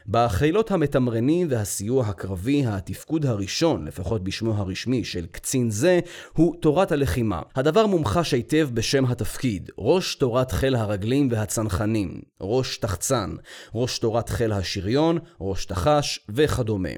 בחילות 0.09 0.71
המתמרנים 0.71 1.47
והסיוע 1.49 2.05
הקרבי, 2.05 2.65
התפקוד 2.65 3.25
הראשון, 3.25 3.85
לפחות 3.85 4.23
בשמו 4.23 4.53
הרשמי, 4.53 5.03
של 5.03 5.25
קצין 5.25 5.69
זה, 5.69 5.99
הוא 6.33 6.55
תורת 6.59 6.91
הלחימה. 6.91 7.41
הדבר 7.55 7.85
מומחש 7.85 8.33
היטב 8.33 8.69
בשם 8.73 9.05
התפקיד, 9.05 9.69
ראש 9.77 10.15
תורת 10.15 10.51
חיל 10.51 10.75
הרגלים 10.75 11.27
והצנחנים, 11.31 12.21
ראש 12.41 12.77
תחצן, 12.77 13.35
ראש 13.75 13.99
תורת 13.99 14.29
חיל 14.29 14.51
השריון, 14.51 15.19
ראש 15.41 15.65
תחש 15.65 16.19
וכדומה. 16.29 16.89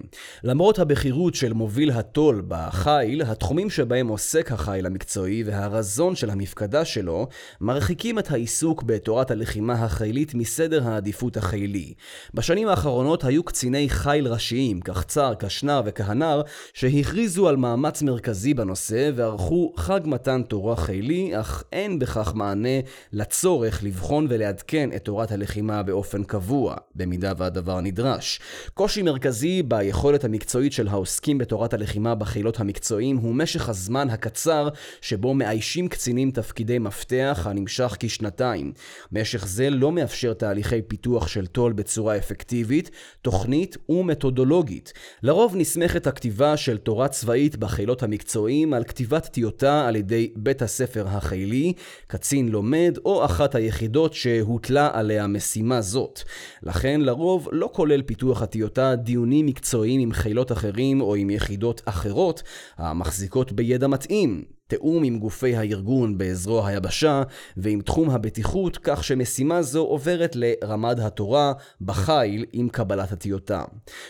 למרות 0.43 0.79
הבכירות 0.79 1.35
של 1.35 1.53
מוביל 1.53 1.91
הטול 1.91 2.45
בחיל, 2.47 3.21
התחומים 3.21 3.69
שבהם 3.69 4.07
עוסק 4.07 4.51
החיל 4.51 4.85
המקצועי 4.85 5.43
והרזון 5.43 6.15
של 6.15 6.29
המפקדה 6.29 6.85
שלו, 6.85 7.27
מרחיקים 7.61 8.19
את 8.19 8.31
העיסוק 8.31 8.83
בתורת 8.83 9.31
הלחימה 9.31 9.73
החילית 9.73 10.35
מסדר 10.35 10.87
העדיפות 10.87 11.37
החילי. 11.37 11.93
בשנים 12.33 12.67
האחרונות 12.67 12.96
היו 13.23 13.43
קציני 13.43 13.89
חיל 13.89 14.27
ראשיים, 14.27 14.81
קחצר, 14.81 15.33
קשנר 15.33 15.81
וכהנר, 15.85 16.41
שהכריזו 16.73 17.47
על 17.47 17.55
מאמץ 17.55 18.01
מרכזי 18.01 18.53
בנושא 18.53 19.11
וערכו 19.15 19.73
חג 19.77 19.99
מתן 20.05 20.41
תורה 20.43 20.75
חילי, 20.75 21.39
אך 21.39 21.63
אין 21.71 21.99
בכך 21.99 22.31
מענה 22.35 22.79
לצורך 23.13 23.83
לבחון 23.83 24.27
ולעדכן 24.29 24.89
את 24.95 25.05
תורת 25.05 25.31
הלחימה 25.31 25.83
באופן 25.83 26.23
קבוע, 26.23 26.75
במידה 26.95 27.33
והדבר 27.37 27.81
נדרש. 27.81 28.39
קושי 28.73 29.01
מרכזי 29.01 29.63
ביכולת 29.63 30.23
המקצועית 30.23 30.73
של 30.73 30.87
העוסקים 30.87 31.37
בתורת 31.37 31.73
הלחימה 31.73 32.15
בחילות 32.15 32.59
המקצועיים 32.59 33.17
הוא 33.17 33.35
משך 33.35 33.69
הזמן 33.69 34.09
הקצר 34.09 34.69
שבו 35.01 35.33
מאיישים 35.33 35.87
קצינים 35.87 36.31
תפקידי 36.31 36.79
מפתח 36.79 37.47
הנמשך 37.49 37.95
כשנתיים. 37.99 38.73
משך 39.11 39.47
זה 39.47 39.69
לא 39.69 39.91
מאפשר 39.91 40.33
תהליכי 40.33 40.81
פיתוח 40.81 41.27
של 41.27 41.45
תו"ל 41.45 41.73
בצורה 41.73 42.17
אפקטיבית, 42.17 42.86
תוכנית 43.21 43.77
ומתודולוגית. 43.89 44.93
לרוב 45.23 45.55
נסמכת 45.57 46.07
הכתיבה 46.07 46.57
של 46.57 46.77
תורה 46.77 47.07
צבאית 47.07 47.55
בחילות 47.55 48.03
המקצועיים 48.03 48.73
על 48.73 48.83
כתיבת 48.83 49.25
טיוטה 49.25 49.87
על 49.87 49.95
ידי 49.95 50.31
בית 50.35 50.61
הספר 50.61 51.07
החילי, 51.07 51.73
קצין 52.07 52.49
לומד 52.49 52.97
או 53.05 53.25
אחת 53.25 53.55
היחידות 53.55 54.13
שהוטלה 54.13 54.89
עליה 54.93 55.27
משימה 55.27 55.81
זאת. 55.81 56.19
לכן 56.63 57.01
לרוב 57.01 57.49
לא 57.51 57.69
כולל 57.73 58.01
פיתוח 58.01 58.41
הטיוטה 58.41 58.95
דיונים 58.95 59.45
מקצועיים 59.45 60.01
עם 60.01 60.13
חילות 60.13 60.51
אחרים 60.51 61.01
או 61.01 61.15
עם 61.15 61.29
יחידות 61.29 61.81
אחרות 61.85 62.43
המחזיקות 62.77 63.51
בידע 63.51 63.87
מתאים, 63.87 64.56
תיאום 64.67 65.03
עם 65.03 65.19
גופי 65.19 65.55
הארגון 65.55 66.17
בזרוע 66.17 66.67
היבשה 66.67 67.23
ועם 67.57 67.81
תחום 67.81 68.09
הבטיחות, 68.09 68.77
כך 68.83 69.03
שמשימה 69.03 69.61
זו 69.61 69.81
עוברת 69.81 70.35
לרמד 70.35 70.99
התורה 70.99 71.53
בחיל 71.81 72.45
עם 72.53 72.69
קבלת 72.69 73.11
הטיוטה. 73.11 73.63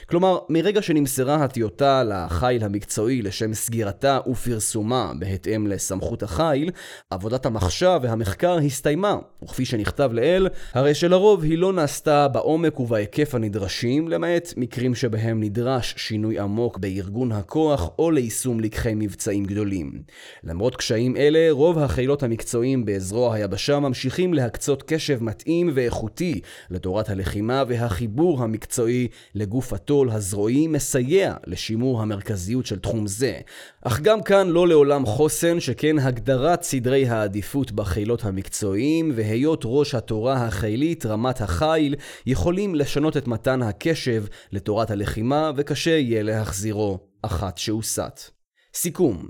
כלומר, 0.09 0.37
מרגע 0.49 0.81
שנמסרה 0.81 1.43
הטיוטה 1.43 2.03
לחיל 2.03 2.63
המקצועי 2.63 3.21
לשם 3.21 3.53
סגירתה 3.53 4.19
ופרסומה 4.27 5.11
בהתאם 5.19 5.67
לסמכות 5.67 6.23
החיל, 6.23 6.71
עבודת 7.09 7.45
המחשב 7.45 7.99
והמחקר 8.01 8.57
הסתיימה, 8.57 9.15
וכפי 9.43 9.65
שנכתב 9.65 10.09
לעיל, 10.13 10.47
הרי 10.73 10.95
שלרוב 10.95 11.43
היא 11.43 11.57
לא 11.57 11.73
נעשתה 11.73 12.27
בעומק 12.27 12.79
ובהיקף 12.79 13.35
הנדרשים, 13.35 14.07
למעט 14.07 14.53
מקרים 14.57 14.95
שבהם 14.95 15.43
נדרש 15.43 15.93
שינוי 15.97 16.39
עמוק 16.39 16.77
בארגון 16.77 17.31
הכוח 17.31 17.89
או 17.99 18.11
ליישום 18.11 18.59
לקחי 18.59 18.93
מבצעים 18.95 19.45
גדולים. 19.45 20.01
למרות 20.47 20.75
קשיים 20.75 21.15
אלה, 21.17 21.47
רוב 21.51 21.79
החילות 21.79 22.23
המקצועיים 22.23 22.85
בזרוע 22.85 23.35
היבשה 23.35 23.79
ממשיכים 23.79 24.33
להקצות 24.33 24.83
קשב 24.83 25.23
מתאים 25.23 25.69
ואיכותי 25.73 26.41
לתורת 26.69 27.09
הלחימה 27.09 27.63
והחיבור 27.67 28.43
המקצועי 28.43 29.07
לגוף 29.35 29.73
הטול 29.73 30.09
הזרועי 30.09 30.67
מסייע 30.67 31.33
לשימור 31.47 32.01
המרכזיות 32.01 32.65
של 32.65 32.79
תחום 32.79 33.07
זה. 33.07 33.37
אך 33.81 33.99
גם 33.99 34.23
כאן 34.23 34.47
לא 34.47 34.67
לעולם 34.67 35.05
חוסן, 35.05 35.59
שכן 35.59 35.99
הגדרת 35.99 36.63
סדרי 36.63 37.07
העדיפות 37.07 37.71
בחילות 37.71 38.25
המקצועיים 38.25 39.11
והיות 39.15 39.61
ראש 39.65 39.95
התורה 39.95 40.45
החילית, 40.45 41.05
רמת 41.05 41.41
החיל, 41.41 41.95
יכולים 42.25 42.75
לשנות 42.75 43.17
את 43.17 43.27
מתן 43.27 43.61
הקשב 43.61 44.25
לתורת 44.51 44.91
הלחימה 44.91 45.51
וקשה 45.55 45.91
יהיה 45.91 46.23
להחזירו 46.23 46.99
אחת 47.21 47.57
שהוסט. 47.57 48.31
סיכום 48.73 49.27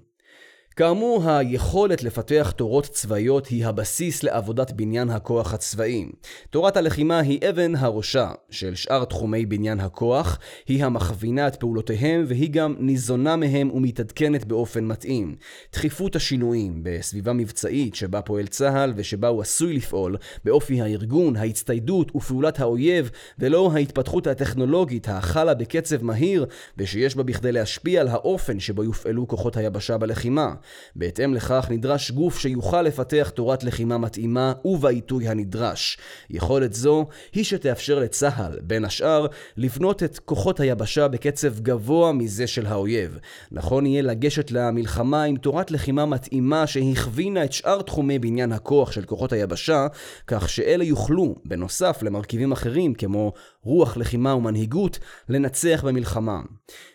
כאמור, 0.78 1.30
היכולת 1.30 2.04
לפתח 2.04 2.54
תורות 2.56 2.86
צבאיות 2.86 3.48
היא 3.48 3.66
הבסיס 3.66 4.24
לעבודת 4.24 4.72
בניין 4.72 5.10
הכוח 5.10 5.54
הצבאי. 5.54 6.06
תורת 6.50 6.78
הלחימה 6.78 7.20
היא 7.20 7.40
אבן 7.50 7.76
הראשה 7.76 8.32
של 8.50 8.76
שאר 8.76 9.06
תחומי 9.06 9.46
בניין 9.46 9.80
הכוח, 9.80 10.40
היא 10.68 10.86
המכווינה 10.86 11.48
את 11.48 11.56
פעולותיהם 11.56 12.26
והיא 12.28 12.50
גם 12.50 12.76
ניזונה 12.80 13.36
מהם 13.36 13.72
ומתעדכנת 13.72 14.46
באופן 14.46 14.86
מתאים. 14.86 15.36
דחיפות 15.74 16.16
השינויים 16.16 16.80
בסביבה 16.84 17.34
מבצעית 17.34 17.96
שבה 17.96 18.22
פועל 18.22 18.48
צה"ל 18.48 18.94
ושבה 18.96 19.28
הוא 19.28 19.42
עשוי 19.42 19.74
לפעול, 19.74 20.18
באופי 20.46 20.82
הארגון, 20.82 21.36
ההצטיידות 21.36 22.16
ופעולת 22.16 22.60
האויב, 22.60 23.10
ולא 23.40 23.72
ההתפתחות 23.74 24.28
הטכנולוגית 24.28 25.10
החלה 25.10 25.54
בקצב 25.54 26.04
מהיר 26.04 26.46
ושיש 26.78 27.16
בה 27.16 27.24
בכדי 27.24 27.52
להשפיע 27.52 28.02
על 28.02 28.08
האופן 28.08 28.60
שבו 28.60 28.84
יופעלו 28.84 29.28
כוחות 29.28 29.58
היבשה 29.58 29.98
בלחימה. 29.98 30.54
בהתאם 30.96 31.34
לכך 31.34 31.68
נדרש 31.70 32.12
גוף 32.12 32.40
שיוכל 32.40 32.82
לפתח 32.82 33.32
תורת 33.36 33.64
לחימה 33.64 33.98
מתאימה 33.98 34.54
ובעיתוי 34.66 35.28
הנדרש. 35.28 35.98
יכולת 36.30 36.74
זו 36.74 37.06
היא 37.34 37.44
שתאפשר 37.44 38.00
לצה"ל, 38.00 38.60
בין 38.62 38.86
השאר, 38.86 39.26
לבנות 39.58 40.04
את 40.04 40.20
כוחות 40.20 40.60
היבשה 40.60 41.08
בקצב 41.08 41.60
גבוה 41.60 42.12
מזה 42.12 42.48
של 42.48 42.66
האויב. 42.66 43.18
נכון 43.52 43.86
יהיה 43.86 44.02
לגשת 44.02 44.52
למלחמה 44.52 45.24
עם 45.24 45.38
תורת 45.38 45.72
לחימה 45.72 46.06
מתאימה 46.06 46.68
שהכווינה 46.68 47.44
את 47.44 47.54
שאר 47.54 47.82
תחומי 47.82 48.20
בניין 48.20 48.52
הכוח 48.52 48.92
של 48.92 49.06
כוחות 49.06 49.34
היבשה, 49.34 49.88
כך 50.28 50.50
שאלה 50.50 50.84
יוכלו, 50.84 51.36
בנוסף 51.46 52.04
למרכיבים 52.04 52.52
אחרים 52.52 52.94
כמו 52.94 53.34
רוח 53.64 53.98
לחימה 53.98 54.36
ומנהיגות, 54.36 55.00
לנצח 55.30 55.84
במלחמה. 55.86 56.42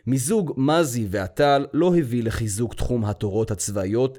מיזוג 0.06 0.54
מזי 0.56 1.06
והטל 1.10 1.66
לא 1.72 1.96
הביא 1.96 2.22
לחיזוק 2.22 2.74
תחום 2.74 3.04
התורות 3.04 3.50
הצבאיות, 3.50 3.61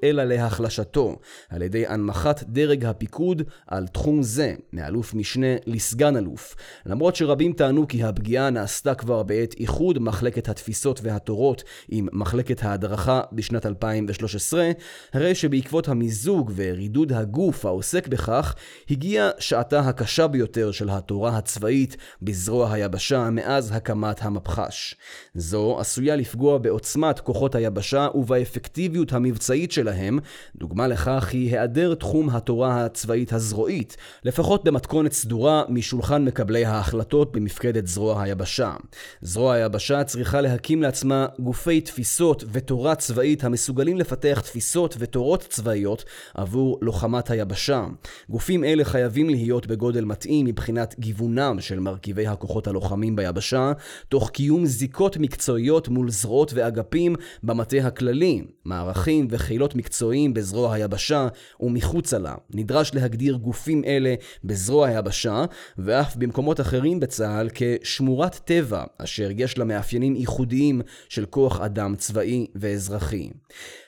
אלא 0.03 0.23
להחלשתו, 0.23 1.15
על 1.49 1.61
ידי 1.61 1.87
הנמכת 1.87 2.43
דרג 2.43 2.85
הפיקוד 2.85 3.41
על 3.67 3.87
תחום 3.87 4.23
זה, 4.23 4.53
מאלוף 4.73 5.13
משנה 5.13 5.55
לסגן 5.65 6.17
אלוף. 6.17 6.55
למרות 6.85 7.15
שרבים 7.15 7.53
טענו 7.53 7.87
כי 7.87 8.03
הפגיעה 8.03 8.49
נעשתה 8.49 8.95
כבר 8.95 9.23
בעת 9.23 9.55
איחוד 9.59 9.99
מחלקת 9.99 10.49
התפיסות 10.49 10.99
והתורות 11.03 11.63
עם 11.89 12.07
מחלקת 12.11 12.63
ההדרכה 12.63 13.21
בשנת 13.31 13.65
2013, 13.65 14.71
הרי 15.13 15.35
שבעקבות 15.35 15.87
המיזוג 15.87 16.51
ורידוד 16.55 17.13
הגוף 17.13 17.65
העוסק 17.65 18.07
בכך, 18.07 18.55
הגיעה 18.89 19.29
שעתה 19.39 19.79
הקשה 19.79 20.27
ביותר 20.27 20.71
של 20.71 20.89
התורה 20.89 21.37
הצבאית 21.37 21.97
בזרוע 22.21 22.73
היבשה 22.73 23.29
מאז 23.29 23.71
הקמת 23.75 24.21
המפח"ש. 24.21 24.95
זו 25.35 25.79
עשויה 25.79 26.15
לפגוע 26.15 26.57
בעוצמת 26.57 27.19
כוחות 27.19 27.55
היבשה 27.55 28.07
ובאפקטיביות 28.15 29.13
המבצעית 29.13 29.32
שלהם, 29.71 30.19
דוגמה 30.55 30.87
לכך 30.87 31.29
היא 31.31 31.49
היעדר 31.49 31.95
תחום 31.95 32.29
התורה 32.29 32.85
הצבאית 32.85 33.33
הזרועית, 33.33 33.97
לפחות 34.23 34.63
במתכונת 34.63 35.13
סדורה 35.13 35.63
משולחן 35.69 36.25
מקבלי 36.25 36.65
ההחלטות 36.65 37.31
במפקדת 37.31 37.87
זרוע 37.87 38.23
היבשה. 38.23 38.73
זרוע 39.21 39.53
היבשה 39.53 40.03
צריכה 40.03 40.41
להקים 40.41 40.81
לעצמה 40.81 41.25
גופי 41.39 41.81
תפיסות 41.81 42.43
ותורה 42.51 42.95
צבאית 42.95 43.43
המסוגלים 43.43 43.97
לפתח 43.97 44.39
תפיסות 44.39 44.95
ותורות 44.99 45.45
צבאיות 45.49 46.05
עבור 46.33 46.79
לוחמת 46.81 47.29
היבשה. 47.29 47.85
גופים 48.29 48.63
אלה 48.63 48.85
חייבים 48.85 49.29
להיות 49.29 49.67
בגודל 49.67 50.05
מתאים 50.05 50.45
מבחינת 50.45 50.95
גיוונם 50.99 51.57
של 51.59 51.79
מרכיבי 51.79 52.27
הכוחות 52.27 52.67
הלוחמים 52.67 53.15
ביבשה, 53.15 53.71
תוך 54.09 54.29
קיום 54.29 54.65
זיקות 54.65 55.17
מקצועיות 55.17 55.87
מול 55.87 56.09
זרועות 56.09 56.51
ואגפים 56.53 57.15
במטה 57.43 57.77
הכללי, 57.77 58.41
מערכים 58.65 59.22
וחילות 59.29 59.75
מקצועיים 59.75 60.33
בזרוע 60.33 60.73
היבשה 60.73 61.27
ומחוצה 61.59 62.17
לה. 62.17 62.35
נדרש 62.53 62.93
להגדיר 62.93 63.35
גופים 63.35 63.83
אלה 63.85 64.15
בזרוע 64.43 64.87
היבשה, 64.87 65.45
ואף 65.77 66.15
במקומות 66.15 66.61
אחרים 66.61 66.99
בצה"ל 66.99 67.49
כשמורת 67.53 68.35
טבע, 68.45 68.83
אשר 68.97 69.29
יש 69.37 69.57
לה 69.57 69.65
מאפיינים 69.65 70.15
ייחודיים 70.15 70.81
של 71.09 71.25
כוח 71.25 71.61
אדם 71.61 71.95
צבאי 71.95 72.47
ואזרחי. 72.55 73.29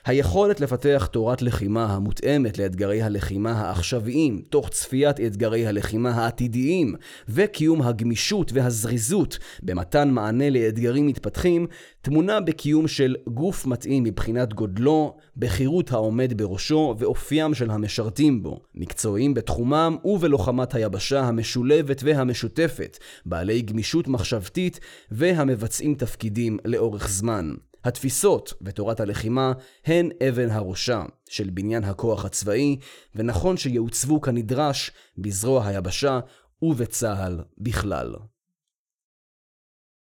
היכולת 0.06 0.60
לפתח 0.60 1.08
תורת 1.12 1.42
לחימה 1.42 1.84
המותאמת 1.84 2.58
לאתגרי 2.58 3.02
הלחימה 3.02 3.52
העכשוויים, 3.52 4.42
תוך 4.50 4.68
צפיית 4.68 5.20
אתגרי 5.20 5.66
הלחימה 5.66 6.10
העתידיים, 6.10 6.94
וקיום 7.28 7.82
הגמישות 7.82 8.52
והזריזות 8.52 9.38
במתן 9.62 10.10
מענה 10.10 10.50
לאתגרים 10.50 11.06
מתפתחים 11.06 11.66
טמונה 12.06 12.40
בקיום 12.40 12.88
של 12.88 13.16
גוף 13.28 13.66
מתאים 13.66 14.04
מבחינת 14.04 14.54
גודלו, 14.54 15.16
בחירות 15.36 15.92
העומד 15.92 16.42
בראשו 16.42 16.94
ואופיים 16.98 17.54
של 17.54 17.70
המשרתים 17.70 18.42
בו, 18.42 18.60
מקצועיים 18.74 19.34
בתחומם 19.34 19.96
ובלוחמת 20.04 20.74
היבשה 20.74 21.20
המשולבת 21.20 22.00
והמשותפת, 22.04 22.98
בעלי 23.26 23.62
גמישות 23.62 24.08
מחשבתית 24.08 24.80
והמבצעים 25.10 25.94
תפקידים 25.94 26.58
לאורך 26.64 27.08
זמן. 27.08 27.54
התפיסות 27.84 28.52
ותורת 28.62 29.00
הלחימה 29.00 29.52
הן 29.86 30.10
אבן 30.28 30.50
הראשה 30.50 31.02
של 31.28 31.50
בניין 31.50 31.84
הכוח 31.84 32.24
הצבאי, 32.24 32.76
ונכון 33.14 33.56
שיעוצבו 33.56 34.20
כנדרש 34.20 34.90
בזרוע 35.18 35.66
היבשה 35.66 36.20
ובצה"ל 36.62 37.40
בכלל. 37.58 38.14